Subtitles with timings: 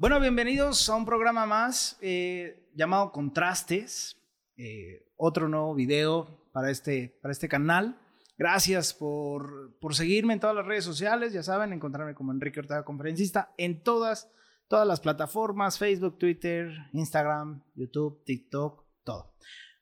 [0.00, 4.16] Bueno, bienvenidos a un programa más eh, llamado Contrastes,
[4.56, 8.00] eh, otro nuevo video para este, para este canal.
[8.38, 12.82] Gracias por, por, seguirme en todas las redes sociales, ya saben, encontrarme como Enrique Ortega
[12.82, 14.32] Conferencista en todas,
[14.68, 19.34] todas las plataformas, Facebook, Twitter, Instagram, YouTube, TikTok, todo.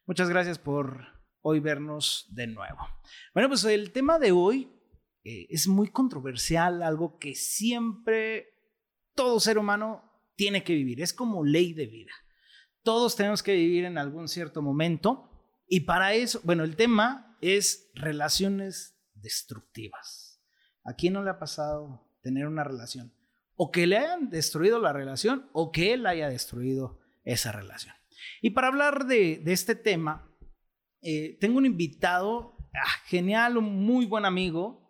[0.04, 1.00] Muchas gracias por
[1.42, 2.80] hoy vernos de nuevo.
[3.34, 4.68] Bueno, pues el tema de hoy
[5.22, 8.48] eh, es muy controversial, algo que siempre
[9.14, 10.07] todo ser humano
[10.38, 12.12] tiene que vivir, es como ley de vida.
[12.84, 15.28] Todos tenemos que vivir en algún cierto momento
[15.66, 20.40] y para eso, bueno, el tema es relaciones destructivas.
[20.84, 23.12] ¿A quién no le ha pasado tener una relación?
[23.56, 27.96] O que le hayan destruido la relación o que él haya destruido esa relación.
[28.40, 30.32] Y para hablar de, este tema,
[31.02, 34.88] eh, tengo un invitado ah, genial, un muy buen amigo,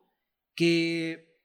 [0.54, 1.40] que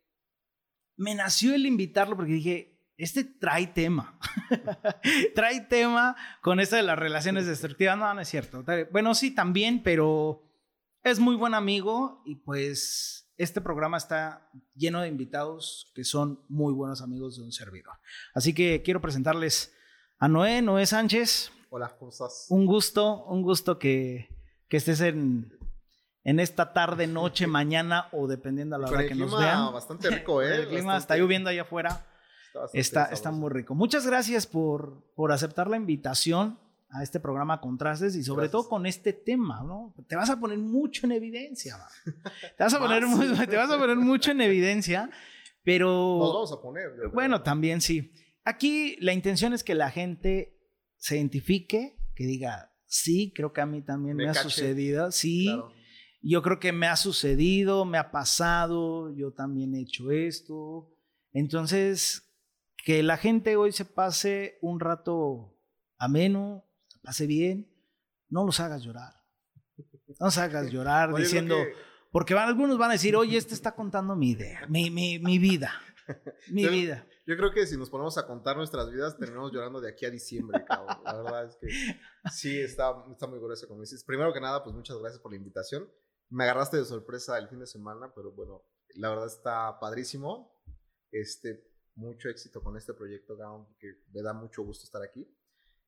[0.98, 4.20] me nació el invitarlo porque dije, este trae tema.
[5.36, 7.98] trae tema con esto de las relaciones destructivas.
[7.98, 8.64] No, no es cierto.
[8.92, 10.44] Bueno, sí, también, pero
[11.04, 16.74] es muy buen amigo y pues este programa está lleno de invitados que son muy
[16.74, 17.96] buenos amigos de un servidor.
[18.34, 19.74] Así que quiero presentarles
[20.20, 21.52] a Noé, Noé Sánchez.
[21.70, 22.46] Hola, ¿cómo estás?
[22.50, 24.30] Un gusto, un gusto que,
[24.70, 25.58] que estés en,
[26.24, 29.74] en esta tarde, noche, mañana o dependiendo a la hora que nos vean.
[29.74, 30.56] Bastante rico, ¿eh?
[30.56, 32.06] El clima está lloviendo allá afuera.
[32.74, 33.76] Está, está, muy rico.
[33.76, 38.86] Muchas gracias por, por aceptar la invitación a este programa Contrastes y sobre todo con
[38.86, 39.96] este tema, ¿no?
[40.08, 41.78] Te vas a poner mucho en evidencia,
[42.58, 43.04] te vas a poner,
[43.50, 45.10] te vas a poner mucho en evidencia,
[45.64, 45.88] pero...
[46.20, 46.92] Nos vamos a poner.
[47.12, 48.12] Bueno, también sí.
[48.46, 50.60] Aquí la intención es que la gente
[50.98, 55.50] se identifique, que diga, sí, creo que a mí también me, ha sucedido, sí.
[56.22, 60.90] Yo creo que me ha sucedido, me ha pasado, yo también he hecho esto.
[61.32, 62.33] Entonces,
[62.84, 65.58] que la gente hoy se pase un rato
[65.98, 67.74] ameno, se pase bien,
[68.28, 69.14] no los hagas llorar.
[70.20, 71.56] No los hagas llorar diciendo,
[72.12, 75.40] porque van, algunos van a decir, oye, este está contando mi idea, mi, mi, mi
[75.40, 75.72] vida,
[76.50, 77.08] mi vida.
[77.26, 80.12] Yo creo que si nos ponemos a contar nuestras vidas, terminamos llorando de aquí a
[80.12, 80.98] diciembre, cabrón.
[81.06, 81.68] La verdad es que
[82.30, 84.04] sí, está, está muy grueso, como dices.
[84.04, 85.90] Primero que nada, pues muchas gracias por la invitación.
[86.30, 88.66] Me agarraste de sorpresa el fin de semana, pero bueno,
[88.96, 90.62] la verdad está padrísimo.
[91.12, 95.28] Este, mucho éxito con este proyecto, Gaon, porque me da mucho gusto estar aquí.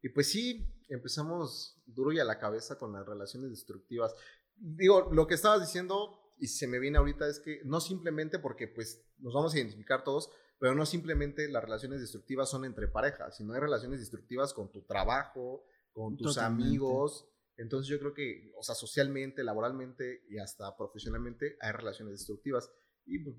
[0.01, 4.13] Y pues sí, empezamos duro y a la cabeza con las relaciones destructivas.
[4.55, 8.67] Digo, lo que estabas diciendo y se me viene ahorita es que no simplemente porque
[8.67, 10.29] pues nos vamos a identificar todos,
[10.59, 14.83] pero no simplemente las relaciones destructivas son entre parejas, sino hay relaciones destructivas con tu
[14.83, 17.27] trabajo, con tus amigos.
[17.57, 22.69] Entonces yo creo que, o sea, socialmente, laboralmente y hasta profesionalmente hay relaciones destructivas.
[23.05, 23.35] Y pues,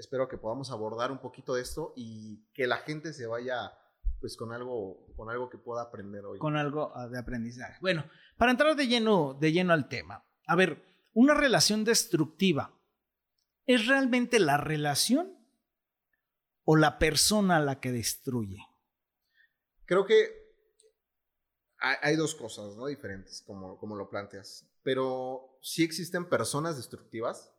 [0.00, 3.72] espero que podamos abordar un poquito de esto y que la gente se vaya
[4.18, 6.38] pues con algo, con algo que pueda aprender hoy.
[6.38, 7.78] Con algo ah, de aprendizaje.
[7.80, 8.04] Bueno,
[8.36, 10.24] para entrar de lleno, de lleno al tema.
[10.46, 12.74] A ver, una relación destructiva,
[13.66, 15.38] ¿es realmente la relación
[16.64, 18.66] o la persona la que destruye?
[19.84, 20.40] Creo que
[21.78, 22.86] hay, dos cosas, ¿no?
[22.86, 24.66] Diferentes, como, como lo planteas.
[24.82, 27.52] Pero sí existen personas destructivas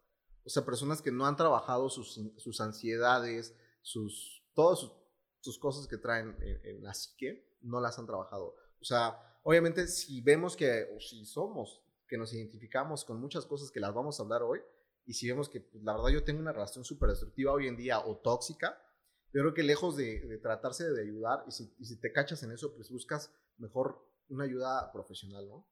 [0.45, 4.91] o sea, personas que no han trabajado sus, sus ansiedades, sus, todas
[5.39, 8.55] sus, cosas que traen en, la psique, no las han trabajado.
[8.79, 13.71] O sea, obviamente si vemos que, o si somos, que nos identificamos con muchas cosas
[13.71, 14.59] que las vamos a hablar hoy,
[15.05, 17.75] y si vemos que pues, la verdad yo tengo una relación súper destructiva hoy en
[17.75, 18.81] día o tóxica,
[19.33, 22.51] yo creo que lejos de, tratarse de ayudar, y si, y si, te cachas en
[22.51, 25.65] eso, pues buscas mejor una ayuda profesional, ¿no?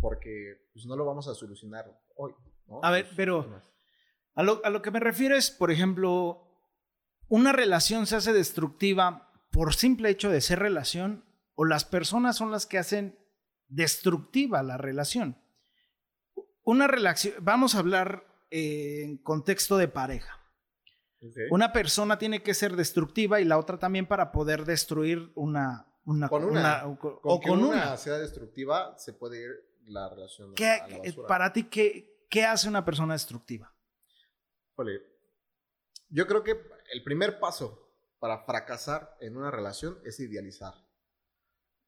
[0.00, 2.34] Porque pues no lo vamos a solucionar hoy,
[2.66, 2.80] ¿no?
[2.84, 3.62] A ver, pues, pero
[4.36, 6.46] a lo, que me refiero es, por ejemplo,
[7.28, 11.24] una relación se hace destructiva por simple hecho de ser relación
[11.54, 13.18] o las personas son las que hacen
[13.68, 15.38] destructiva la relación.
[16.64, 20.38] Una relación, vamos a hablar eh, en contexto de pareja.
[21.50, 25.86] Una persona tiene que ser destructiva y la otra también para poder destruir una...
[26.04, 29.50] una con una, o con una, sea destructiva se puede ir
[29.86, 30.52] la relación.
[31.26, 33.75] Para ti, ¿qué, ¿qué hace una persona destructiva?
[36.08, 36.60] Yo creo que
[36.92, 37.86] el primer paso
[38.18, 40.74] para fracasar en una relación es idealizar,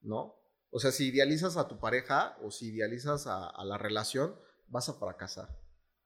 [0.01, 0.35] ¿no?
[0.71, 4.95] O sea, si idealizas a tu pareja o si idealizas a, la relación, vas a
[4.95, 5.49] fracasar,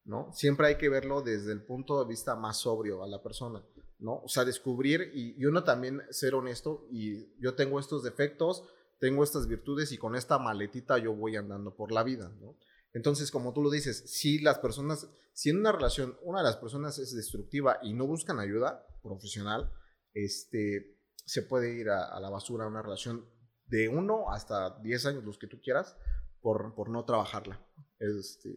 [0.05, 0.33] ¿no?
[0.33, 3.65] Siempre hay que verlo desde el punto de vista más sobrio a la persona,
[3.99, 4.21] ¿no?
[4.23, 8.65] O sea, descubrir y, y uno también ser honesto y yo tengo estos defectos,
[9.01, 12.57] tengo estas virtudes y con esta maletita yo voy andando por la vida, ¿no?
[12.95, 16.57] Entonces, como tú lo dices, si las personas, si en una relación una de las
[16.57, 19.73] personas es destructiva y no buscan ayuda profesional,
[20.13, 23.27] este, se puede ir a, a la basura una relación
[23.67, 25.97] de uno hasta 10 años, los que tú quieras,
[26.43, 27.65] por, por no trabajarla.
[27.99, 28.51] Este,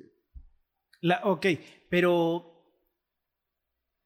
[0.99, 1.45] La, ok,
[1.89, 2.51] pero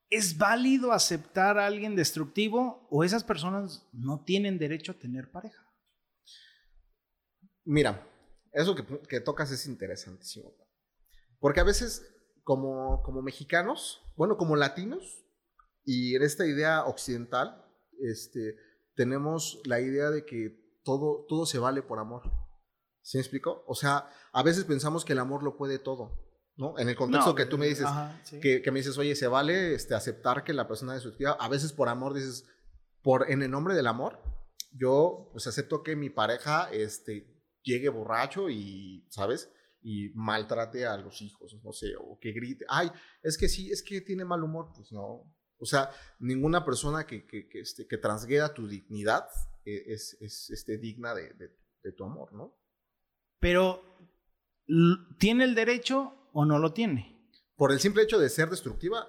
[0.09, 5.65] ¿es válido aceptar a alguien destructivo o esas personas no tienen derecho a tener pareja?
[7.63, 8.07] Mira,
[8.61, 10.53] eso que, que tocas es interesantísimo.
[11.39, 12.05] Porque a veces,
[12.43, 15.25] como, como mexicanos, bueno, como latinos,
[15.85, 17.65] y en esta idea occidental,
[17.99, 18.55] este,
[18.95, 22.23] tenemos la idea de que todo, todo se vale por amor.
[23.01, 23.63] ¿Sí me explico?
[23.65, 26.19] O sea, a veces pensamos que el amor lo puede todo,
[26.57, 26.77] ¿no?
[26.77, 28.39] En el contexto No, que tú me dices, ajá, sí.
[28.39, 31.37] que, que me dices, oye, se vale este, aceptar que la persona es destructiva.
[31.39, 32.45] A veces por amor dices,
[33.01, 34.21] por, en el nombre del amor,
[34.73, 37.28] yo pues acepto que mi pareja este,
[37.63, 39.51] llegue borracho y, ¿sabes?
[39.81, 42.91] Y maltrate a los hijos, no sé, o que grite, ay,
[43.23, 45.33] es que sí, es que tiene mal humor, pues no.
[45.57, 49.27] O sea, ninguna persona que, que, que, este, que transgreda tu dignidad
[49.65, 52.57] eh, es, es este, digna de, de, de tu amor, ¿no?
[53.39, 53.83] Pero
[55.17, 57.19] ¿tiene el derecho o no lo tiene?
[57.55, 59.07] Por el simple hecho de ser destructiva,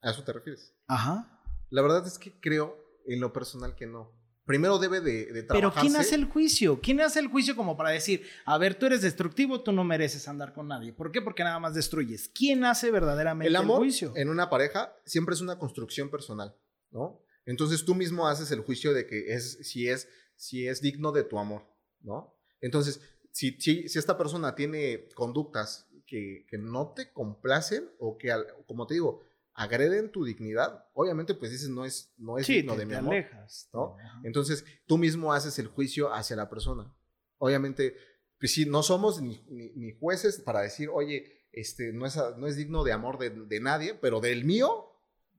[0.00, 0.74] ¿a eso te refieres?
[0.86, 1.40] Ajá.
[1.70, 2.76] La verdad es que creo
[3.06, 4.17] en lo personal que no.
[4.48, 6.80] Primero debe de, de Pero ¿quién hace el juicio?
[6.80, 10.26] ¿Quién hace el juicio como para decir, a ver, tú eres destructivo, tú no mereces
[10.26, 10.94] andar con nadie?
[10.94, 11.20] ¿Por qué?
[11.20, 12.30] Porque nada más destruyes.
[12.30, 14.14] ¿Quién hace verdaderamente El el, amor juicio?
[14.16, 16.56] en una pareja siempre es una construcción personal,
[16.90, 17.20] ¿no?
[17.44, 21.24] Entonces tú mismo haces el juicio de que es si es si es digno de
[21.24, 21.66] tu amor,
[22.00, 22.34] ¿no?
[22.62, 28.32] Entonces, si, si, si esta persona tiene conductas que, que no te complacen o que,
[28.66, 29.20] como te digo,
[29.58, 32.92] agreden tu dignidad, obviamente pues dices no es, no es sí, digno te, de mi
[32.92, 33.14] te amor.
[33.14, 33.68] alejas.
[33.72, 33.96] ¿no?
[33.98, 34.20] Ajá.
[34.24, 36.94] Entonces, tú mismo haces el juicio hacia la persona.
[37.38, 37.94] Obviamente,
[38.38, 42.46] pues sí, no somos ni, ni- ni jueces para decir, oye, este, no, es, no
[42.46, 44.86] es digno de amor de, de nadie, pero del mío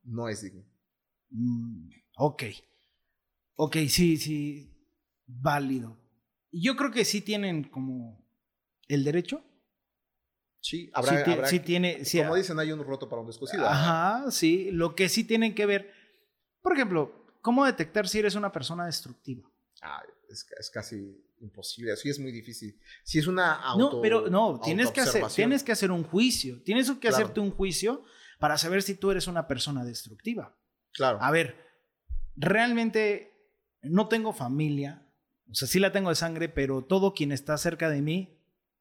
[0.04, 0.66] no es digno.
[1.30, 2.44] Mm, ok.
[3.56, 4.74] Ok, sí, sí.
[5.28, 5.98] Válido.
[6.52, 8.26] Yo creo que sí tienen como
[8.88, 9.44] el derecho.
[10.62, 12.04] Sí, habrá, sí, ti- habrá- sí tiene.
[12.06, 13.66] sí, como dicen, hay un roto para un descosido.
[13.68, 14.72] Ajá, sí.
[14.72, 15.92] Lo que sí tienen que ver.
[16.62, 19.50] Por ejemplo, ¿cómo detectar si eres una persona destructiva?
[19.82, 22.78] Ah, es, es casi imposible, así es muy difícil.
[23.04, 26.62] Si es una auto, no, pero no, tienes que, hacer, tienes que hacer un juicio.
[26.64, 27.16] Tienes que Claro.
[27.16, 28.04] hacerte un juicio
[28.40, 30.54] para saber si tú eres una persona destructiva.
[30.92, 31.20] Claro.
[31.22, 31.56] A ver,
[32.36, 33.34] realmente
[33.82, 35.06] no tengo familia.
[35.50, 38.38] O sea, sí la tengo de sangre, pero todo quien está cerca de mí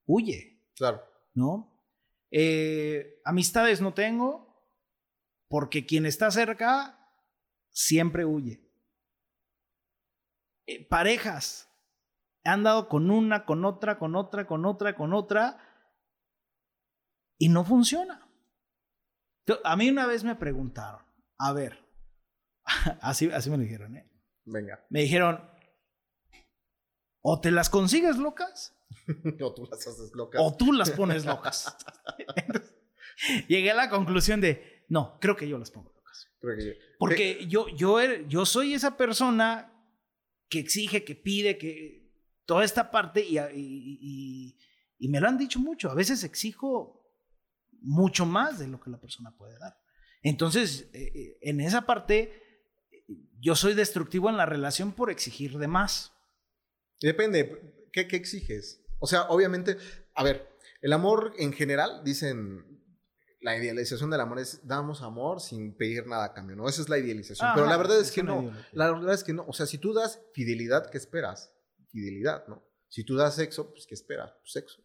[0.07, 0.61] huye.
[0.75, 1.03] Claro.
[1.35, 1.68] ¿no?
[2.31, 4.49] Eh, amistades no tengo,
[5.49, 6.99] porque quien está cerca
[7.71, 8.61] siempre huye.
[10.67, 11.71] Eh, parejas,
[12.45, 15.59] he andado con una, con otra, con otra, con otra, con otra,
[17.39, 18.29] y no funciona.
[19.65, 21.03] A mí una vez me preguntaron,
[21.39, 21.83] a ver,
[23.01, 24.11] así, así me lo dijeron, ¿eh?
[24.45, 24.85] Venga.
[24.91, 25.49] Me dijeron,
[27.23, 28.78] o te las consigues locas,
[29.41, 30.41] o tú las haces locas.
[30.45, 31.77] o tú las pones locas.
[32.37, 32.75] Entonces,
[33.49, 36.29] llegué a la conclusión de, no, creo que yo las pongo locas.
[36.41, 39.73] Creo que yo- Porque yo, yo, er- yo soy esa persona
[40.49, 42.11] que exige, que pide, que
[42.47, 44.59] toda esta parte, y, y- y-
[44.99, 46.95] y me lo han dicho mucho, a veces exijo
[47.81, 49.79] mucho más de lo que la persona puede dar.
[50.23, 52.43] Entonces, eh, eh, en esa parte,
[53.39, 56.13] yo soy destructivo en la relación por exigir de más.
[57.01, 58.85] Depende, ¿qué, ¿qué exiges?
[58.99, 59.77] O sea, obviamente,
[60.15, 60.49] a ver,
[60.81, 62.65] el amor en general, dicen,
[63.41, 66.69] la idealización del amor es damos amor sin pedir nada a cambio, ¿no?
[66.69, 67.51] Esa es la idealización.
[67.55, 68.43] Pero Ajá, la verdad es que no.
[68.43, 68.69] ideología.
[68.73, 69.45] La verdad es que no.
[69.47, 71.53] O sea, si tú das fidelidad, ¿qué esperas?
[71.91, 72.65] Fidelidad, ¿no?
[72.89, 74.33] Si tú das sexo, pues ¿qué esperas?
[74.41, 74.83] Pues, sexo,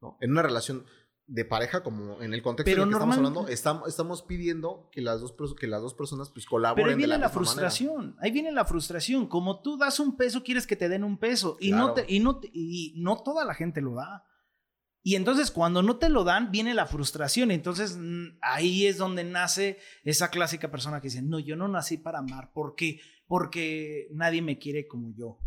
[0.00, 0.18] ¿no?
[0.20, 0.86] En una relación
[1.28, 4.88] de pareja, como en el contexto Pero en el que estamos hablando, estamos, estamos pidiendo
[4.92, 7.28] que las, dos, que las dos personas pues colaboren Pero ahí de viene la, misma
[7.28, 7.50] manera.
[7.52, 9.26] frustración, ahí viene la frustración.
[9.26, 11.56] Como tú das un peso, quieres que te den un peso.
[11.60, 14.24] Y, no, te- y, no, te- y no toda la gente lo da.
[15.02, 17.50] Y entonces cuando no te lo dan, viene la frustración.
[17.50, 21.96] Entonces mm, ahí es donde nace esa clásica persona que dice, no, yo no nací
[21.96, 22.52] para amar.
[22.52, 23.00] ¿Por qué?
[23.26, 25.38] Porque nadie me quiere como yo.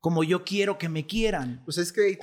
[0.00, 1.62] Como yo quiero que me quieran.
[1.64, 2.18] Pues es que ahí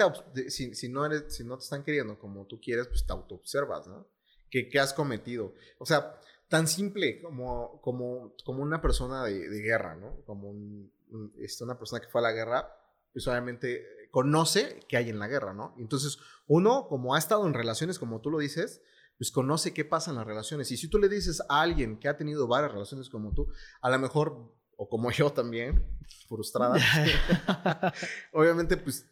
[0.50, 4.08] si, no te están queriendo como tú quieres, pues te autoobservas, ¿no?
[4.50, 5.54] ¿Qué, qué has cometido?
[5.78, 10.22] O sea, tan simple como, como, una persona de, guerra, ¿no?
[10.26, 10.92] Como un-
[11.40, 12.70] este, una persona que fue a la guerra,
[13.14, 15.76] pues obviamente conoce qué hay en la guerra, ¿no?
[15.78, 16.18] Entonces,
[16.48, 18.82] uno, como ha estado en relaciones, como tú lo dices,
[19.18, 20.72] pues conoce qué pasa en las relaciones.
[20.72, 23.90] Y si tú le dices a alguien que ha tenido varias relaciones como tú, a
[23.90, 25.84] lo mejor, o como yo también,
[26.30, 26.78] frustrada,
[28.32, 29.06] obviamente, pues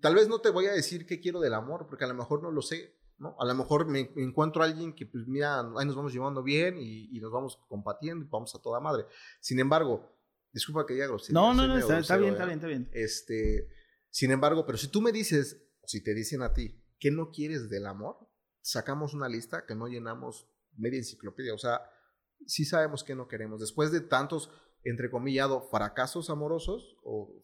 [0.00, 2.42] tal vez no te voy a decir qué quiero del amor, porque a lo mejor
[2.42, 3.34] no lo sé, ¿no?
[3.40, 6.76] A lo mejor me, encuentro a alguien que, pues mira, ahí nos vamos llevando bien
[6.76, 9.06] y, y nos vamos compatiendo y vamos a toda madre.
[9.40, 10.14] Sin embargo,
[10.54, 11.34] Disculpa que diga grosería.
[11.34, 12.36] No, no, no, está, está grosero, bien, ¿eh?
[12.36, 12.88] está bien, está bien.
[12.92, 13.68] Este,
[14.08, 17.32] sin embargo, pero si tú me dices, o si te dicen a ti, ¿qué no
[17.32, 18.16] quieres del amor?
[18.62, 21.52] Sacamos una lista que no llenamos media enciclopedia.
[21.54, 21.82] O sea,
[22.46, 23.60] sí sabemos que no queremos.
[23.60, 24.48] Después de tantos,
[24.84, 27.34] entre comillado, fracasos amorosos, o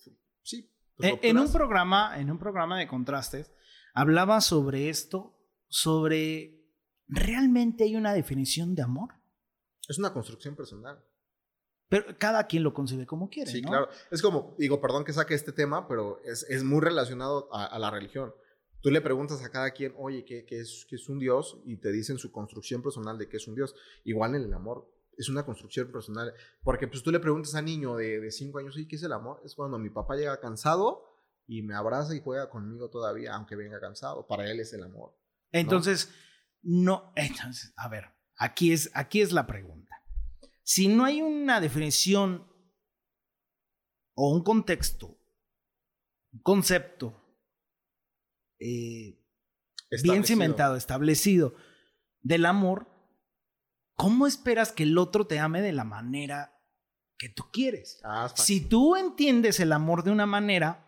[0.42, 0.70] sí.
[0.96, 3.52] pues, Eh, en un programa, en un programa de contrastes,
[3.94, 5.36] hablaba sobre esto,
[5.68, 6.60] sobre
[7.08, 9.14] realmente hay una definición de amor,
[9.88, 11.02] es una construcción personal.
[11.88, 13.50] pero cada quien lo concibe como quiere.
[13.50, 13.68] Sí, ¿no?
[13.70, 13.88] claro.
[14.12, 17.78] Es como, digo, perdón que saque este tema, pero es, es muy relacionado a, a
[17.80, 18.32] la religión.
[18.80, 21.60] Tú le preguntas a cada quien, oye, ¿qué, qué es, qué es un Dios?
[21.64, 23.74] Y te dicen su construcción personal de qué es un Dios.
[24.04, 24.88] Igual en el amor,
[25.20, 26.32] es una construcción personal.
[26.62, 29.12] Porque pues tú le preguntas a niño de, de cinco años, oye, ¿qué es el
[29.12, 29.40] amor?
[29.44, 31.04] Es cuando mi papá llega cansado
[31.46, 34.26] y me abraza y juega conmigo todavía, aunque venga cansado.
[34.26, 35.14] Para él es el amor.
[35.52, 36.12] Entonces,
[36.62, 40.02] no, entonces, a ver, aquí es, aquí es la pregunta.
[40.62, 42.46] Si no hay una definición
[44.14, 45.18] o un contexto,
[46.32, 47.20] un concepto
[48.58, 49.18] eh,
[50.02, 51.54] bien cimentado, establecido
[52.20, 52.86] del amor,
[54.00, 56.58] ¿cómo esperas que el otro te ame de la manera
[57.18, 58.00] que tú quieres?
[58.04, 60.86] Ah, Si tú entiendes el amor de una manera,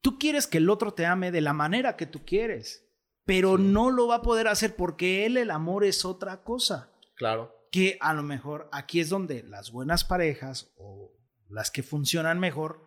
[0.00, 2.88] tú quieres que el otro te ame de la manera que tú quieres,
[3.24, 3.64] pero Sí.
[3.64, 6.92] no lo va a poder hacer porque él el amor es otra cosa.
[7.16, 7.52] Claro.
[7.72, 11.12] Que a lo mejor aquí es donde las buenas parejas o
[11.48, 12.86] las que funcionan mejor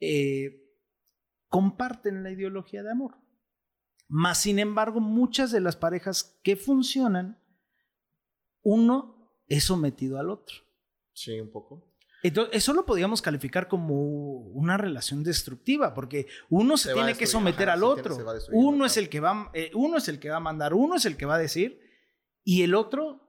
[0.00, 0.62] eh,
[1.48, 3.16] comparten la ideología de amor.
[4.08, 7.42] Más sin embargo, muchas de las parejas que funcionan,
[8.68, 10.56] uno es sometido al otro.
[11.12, 11.94] Sí, un poco.
[12.22, 13.94] Entonces, eso lo podríamos calificar como
[14.48, 18.48] una relación destructiva, porque uno se, tiene que someter ajá, al tiene- otro.
[18.50, 21.04] Uno es el que va, eh, uno es el que va a mandar, uno es
[21.04, 21.80] el que va a decir,
[22.42, 23.20] y el otro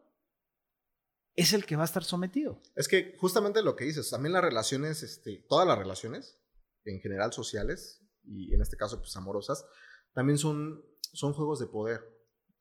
[1.36, 2.60] es el que va a estar sometido.
[2.76, 6.40] Es que justamente lo que dices, también las relaciones, este, todas las relaciones,
[6.84, 9.64] en general sociales, y en este caso, pues amorosas,
[10.14, 12.02] también son, son juegos de poder,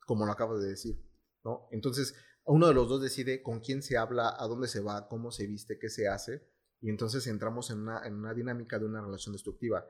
[0.05, 1.03] como lo acabas de decir,
[1.43, 1.67] ¿no?
[1.71, 2.13] Entonces,
[2.47, 5.47] uno de los dos decide con quién se habla, a dónde se va, cómo se
[5.47, 6.47] viste, qué se hace,
[6.79, 9.85] y entonces entramos en una, en una dinámica de una relación destructiva.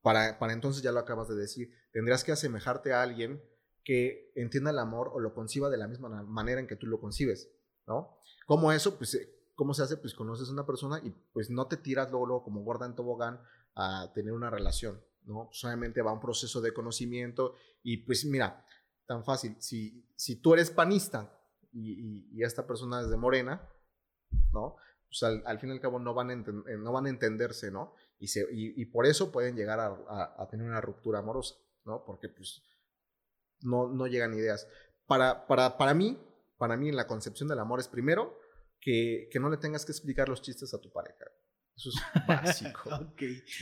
[0.00, 3.42] Para, para entonces, ya lo acabas de decir, tendrás que asemejarte a alguien
[3.84, 7.00] que entienda el amor o lo conciba de la misma manera en que tú lo
[7.00, 7.50] concibes,
[7.86, 8.18] ¿no?
[8.46, 8.96] ¿Cómo eso?
[8.96, 9.96] Pues, eh, ¿cómo se hace?
[9.96, 13.40] Pues conoces a una persona y pues no te tiras luego, como gorda en tobogán
[13.74, 15.48] a tener una relación, ¿no?
[15.52, 18.64] Solamente va un proceso de conocimiento y pues mira,
[19.06, 21.37] tan fácil, si, si tú eres panista
[21.78, 23.68] y, esta persona es de morena,
[24.52, 24.76] ¿no?
[25.08, 27.94] Pues al, al fin y al cabo no van a, eh, no van entenderse, ¿no?
[28.18, 31.54] Y, se, y, por eso pueden llegar a tener una ruptura amorosa,
[31.84, 32.04] ¿no?
[32.04, 32.62] Porque pues
[33.60, 34.68] no, no llegan ideas.
[35.06, 36.18] Para, para, para mí,
[36.56, 38.38] para mí la concepción del amor es primero
[38.80, 41.24] que, que no le tengas que explicar los chistes a tu pareja.
[41.78, 41.94] Eso es
[42.26, 42.90] básico.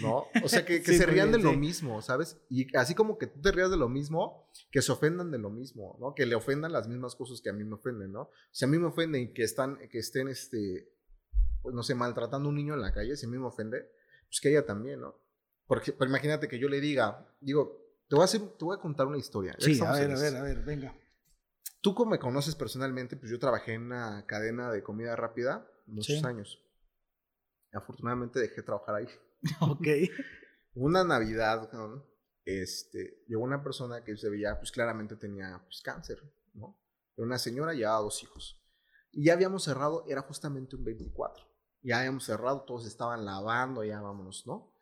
[0.00, 0.24] ¿No?
[0.42, 2.38] O sea, que, que Sí, se rían bien, de lo mismo, ¿sabes?
[2.48, 5.50] Y así como que tú te rías de lo mismo, que se ofendan de lo
[5.50, 6.14] mismo, ¿no?
[6.14, 8.30] Que le ofendan las mismas cosas que a mí me ofenden, ¿no?
[8.50, 10.88] Si a mí me ofenden que, están, que estén, este,
[11.60, 13.90] pues no sé, maltratando a un niño en la calle, si a mí me ofende,
[14.28, 15.20] pues que ella también, ¿no?
[15.66, 19.06] Porque imagínate que yo le diga, digo, te voy a, hacer, te voy a contar
[19.06, 19.54] una historia.
[19.58, 20.94] Sí, a ver, a ver, a ver, venga.
[21.82, 26.18] Tú como me conoces personalmente, pues yo trabajé en una cadena de comida rápida muchos
[26.18, 26.24] Sí.
[26.24, 26.62] años.
[27.76, 29.08] Afortunadamente dejé de trabajar ahí.
[29.60, 29.86] Ok.
[30.74, 31.70] Una Navidad,
[32.44, 36.22] este, llegó una persona que se veía, pues claramente tenía pues, cáncer,
[36.54, 36.76] ¿no?
[37.16, 38.60] Era una señora y llevaba dos hijos.
[39.12, 41.44] Y ya habíamos cerrado, era justamente un 24.
[41.82, 44.72] Ya habíamos cerrado, todos estaban lavando, ya vámonos, ¿no?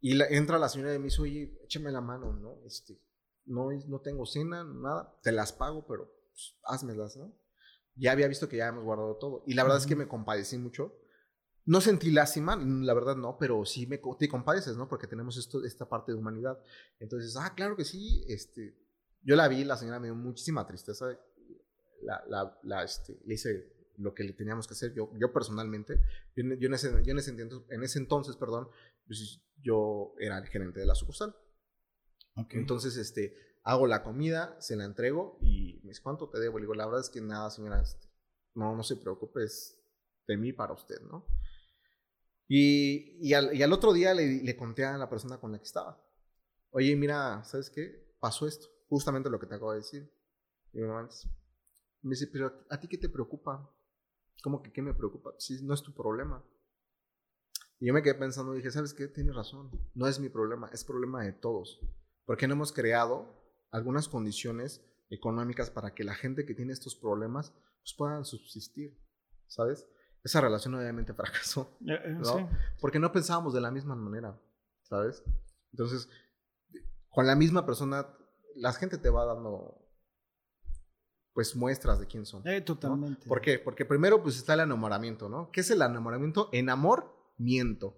[0.00, 2.58] Y la- entra la señora y me dice, oye, échame la mano, ¿no?
[2.66, 3.00] Este,
[3.46, 7.32] no, no tengo cena, nada, te las pago, pero pues, házmelas, ¿no?
[7.96, 9.42] Ya había visto que ya hemos guardado todo.
[9.46, 10.94] Y la verdad es que me compadecí mucho.
[11.68, 14.88] No sentí lástima, la verdad no, pero sí me te compadeces, ¿no?
[14.88, 16.58] Porque tenemos esto, esta parte de humanidad.
[16.98, 18.74] Entonces, ah, claro que sí, este,
[19.22, 21.06] yo la vi, la señora me dio muchísima tristeza.
[22.00, 26.00] La, la, la, este, le hice lo que le teníamos que hacer, yo, yo personalmente.
[26.34, 28.68] Yo, en- yo en, ese, yo en, ese entonces, en ese entonces, perdón,
[29.06, 31.36] pues yo era el gerente de la sucursal.
[32.56, 36.58] Entonces, este, hago la comida, se la entrego y me dice, ¿cuánto te debo?
[36.58, 38.08] Le digo, la verdad es que nada, señora, este,
[38.54, 39.78] no, no se preocupe, es
[40.26, 41.26] de mí para usted, ¿no?
[42.48, 46.02] Y, al, otro día le, conté a la persona con la que estaba,
[46.70, 48.16] oye, mira, ¿sabes qué?
[48.18, 50.10] Pasó esto, justamente lo que te acabo de decir.
[50.72, 53.70] Y me dice, pero ¿a ti qué te preocupa?
[54.42, 55.34] ¿Cómo que qué me preocupa?
[55.38, 56.42] Si no es tu problema.
[57.80, 59.08] Y yo me quedé pensando y dije, ¿sabes qué?
[59.08, 59.70] Tienes razón.
[59.94, 61.80] No es mi problema, es problema de todos.
[62.24, 63.26] ¿Por qué no hemos creado
[63.70, 68.98] algunas condiciones económicas para que la gente que tiene estos problemas pues, puedan subsistir?
[69.46, 69.86] ¿Sabes?
[70.24, 72.24] Esa relación obviamente fracasó, Eh, eh, ¿no?
[72.24, 72.46] sí.
[72.80, 74.38] Porque no pensábamos de la misma manera,
[74.82, 75.22] ¿sabes?
[75.72, 76.08] Entonces,
[77.10, 78.06] con la misma persona,
[78.56, 79.78] la gente te va dando,
[81.32, 82.46] pues, muestras de quién son.
[82.46, 83.26] Eh, totalmente.
[83.26, 83.58] ¿Por qué?
[83.58, 85.50] Porque primero, pues, está el enamoramiento, ¿no?
[85.50, 86.48] ¿Qué es el enamoramiento?
[86.52, 87.96] Enamoramiento,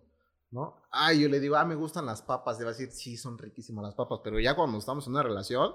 [0.50, 0.76] ¿no?
[0.90, 2.60] Ah, yo le digo, ah, me gustan las papas.
[2.60, 4.20] A decir, sí, son riquísimas las papas.
[4.22, 5.74] Pero ya cuando estamos en una relación,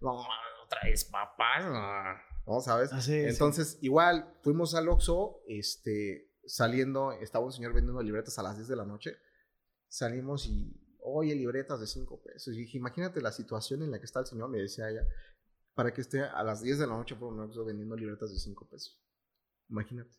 [0.00, 0.24] no,
[0.64, 2.33] otra vez papas, no.
[2.46, 2.60] ¿No?
[2.60, 2.92] ¿Sabes?
[2.92, 3.32] Así es.
[3.32, 8.68] Entonces, igual, fuimos al Oxxo, este, saliendo, estaba un señor vendiendo libretas a las 10
[8.68, 9.16] de la noche.
[9.88, 12.54] Salimos y, oye, libretas de 5 pesos.
[12.54, 15.06] Y dije, imagínate la situación en la que está el señor, le decía ella,
[15.74, 18.38] para que esté a las 10 de la noche por un Oxxo vendiendo libretas de
[18.38, 19.02] 5 pesos.
[19.68, 20.16] Imagínate.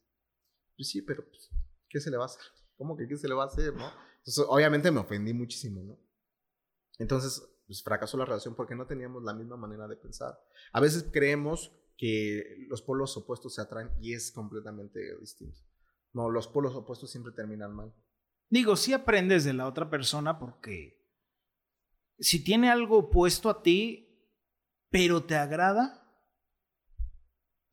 [0.76, 1.50] Pues sí, pero, pues,
[1.90, 2.44] ¿qué se le va a hacer?
[2.78, 3.90] ¿Cómo que qué se le va a hacer, no?
[4.18, 6.00] Entonces, obviamente me ofendí muchísimo, ¿no?
[6.98, 10.40] Entonces, pues fracasó la relación porque no teníamos la misma manera de pensar.
[10.72, 15.60] A veces creemos que los polos opuestos se atraen y es completamente distinto.
[16.14, 17.94] No, los polos opuestos siempre terminan mal.
[18.50, 20.98] Digo, sí aprendes de la otra persona porque
[22.20, 24.02] si tiene algo opuesto a ti,
[24.90, 26.02] pero te agrada,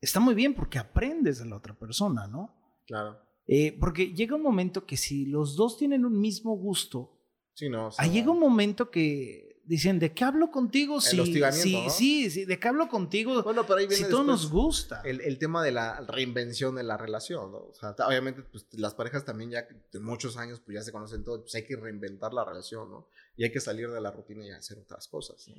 [0.01, 2.81] está muy bien porque aprendes de la otra persona, ¿no?
[2.85, 3.19] Claro.
[3.45, 7.19] Eh, porque llega un momento que si los dos tienen un mismo gusto,
[7.55, 7.87] Sí, no.
[7.87, 10.99] o sea, ahí llega un momento que dicen, ¿de qué hablo contigo?
[11.01, 11.89] Si, hostigamiento, si- ¿no?
[11.89, 13.41] sí, sí, ¿de qué hablo contigo?
[13.43, 15.01] Bueno, pero ahí viene si todo nos gusta.
[15.03, 17.57] el, el tema de la reinvención de la relación, ¿no?
[17.59, 21.23] O sea, obviamente, pues las parejas también ya de muchos años, pues ya se conocen
[21.23, 23.07] todo, pues hay que reinventar la relación, ¿no?
[23.35, 25.55] Y hay que salir de la rutina y hacer otras cosas, ¿no?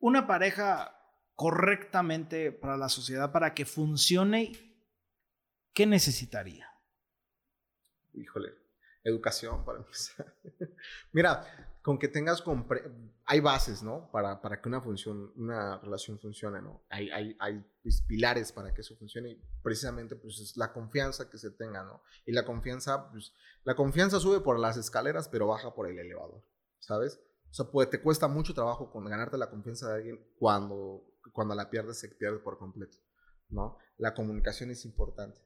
[0.00, 0.94] Una pareja
[1.34, 4.52] correctamente para la sociedad, para que funcione,
[5.72, 6.66] ¿qué necesitaría?
[8.14, 8.48] híjole,
[9.04, 10.34] educación para empezar.
[11.12, 12.44] Mira, con que tengas,
[13.24, 14.10] hay bases, ¿no?
[14.12, 16.84] Para, que una función, una relación funcione, ¿no?
[16.90, 17.34] Hay,
[18.06, 22.02] pilares para que eso funcione y precisamente pues es la confianza que se tenga, ¿no?
[22.26, 23.32] Y la confianza, pues,
[23.64, 26.44] la confianza sube por las escaleras, pero baja por el elevador,
[26.78, 27.22] ¿sabes?
[27.50, 31.70] O sea, te cuesta mucho trabajo con ganarte la confianza de alguien cuando, cuando la
[31.70, 32.98] pierdes, se pierde por completo,
[33.48, 33.78] ¿no?
[33.96, 35.40] La comunicación es importante,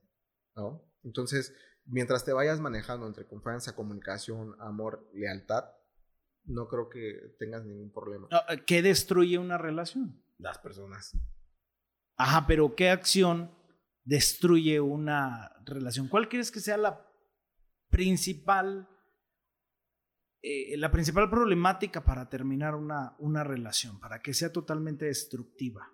[0.57, 0.90] ¿no?
[1.05, 5.66] Entonces, mientras te vayas manejando entre confianza, comunicación, amor, lealtad,
[6.44, 8.28] no creo que tengas ningún problema.
[8.31, 10.22] Ah, ¿Qué destruye una relación?
[10.38, 11.12] Las personas.
[12.16, 13.50] Ajá, pero ¿qué acción
[14.05, 16.09] destruye una relación?
[16.09, 17.07] ¿Cuál crees que sea la
[17.90, 18.88] principal,
[20.42, 25.88] eh, la principal problemática para terminar una, una relación, para que sea totalmente destructiva?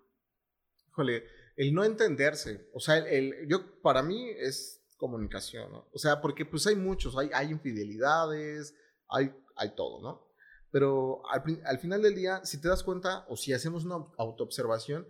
[0.89, 1.25] Híjole,
[1.57, 5.89] el no entenderse, o sea, el, el- yo para mí es comunicación, ¿no?
[5.93, 8.75] O sea, porque pues hay muchos, hay, hay infidelidades,
[9.09, 10.28] hay, hay todo, ¿no?
[10.71, 15.07] Pero al, al final del día, si te das cuenta o si hacemos una autoobservación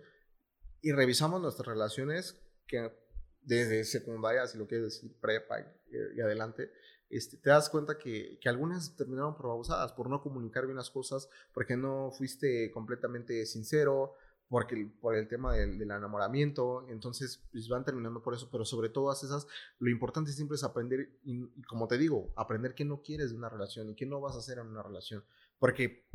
[0.81, 2.91] y revisamos nuestras relaciones, que
[3.41, 5.65] desde secundaria, si lo quieres decir, prepa y,
[6.17, 6.71] y adelante,
[7.09, 10.91] este, te das cuenta que, que algunas terminaron por abusadas, por no comunicar bien las
[10.91, 14.13] cosas, porque no fuiste completamente sincero,
[14.47, 18.89] porque por el tema del, del enamoramiento, entonces pues van terminando por eso, pero sobre
[18.89, 19.47] todas esas,
[19.79, 23.37] lo importante siempre es aprender, y, y como te digo, aprender qué no quieres de
[23.37, 25.23] una relación y qué no vas a hacer en una relación,
[25.59, 26.09] porque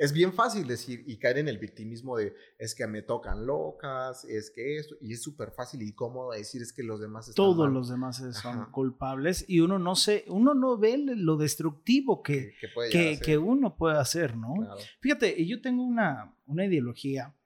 [0.00, 4.24] es bien fácil decir y caer en el victimismo de es que me tocan locas,
[4.24, 7.44] es que esto, y es súper fácil y cómodo decir es que los demás están
[7.44, 8.70] Todos mal, los demás son Ajá.
[8.72, 12.54] culpables y uno no se, uno no ve lo destructivo que,
[12.90, 14.54] que, que uno puede hacer, ¿no?
[14.54, 14.80] Claro.
[15.00, 17.36] Fíjate, yo tengo una, una ideología,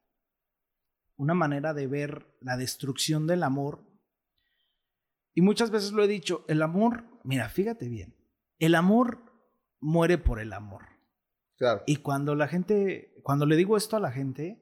[1.17, 3.83] una manera de ver la destrucción del amor.
[5.35, 8.15] Y muchas veces lo he dicho, el amor, mira, fíjate bien,
[8.61, 9.33] el amor
[9.81, 10.94] muere por el amor.
[11.87, 14.61] Y cuando la gente, cuando le digo esto a la gente,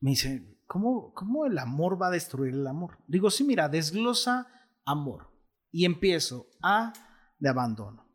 [0.00, 2.98] me dice, ¿cómo, ¿cómo el amor va a destruir el amor?
[3.06, 4.46] Digo, sí, mira, desglosa
[4.84, 5.30] amor.
[5.70, 6.92] Y empiezo A
[7.38, 8.06] de abandono,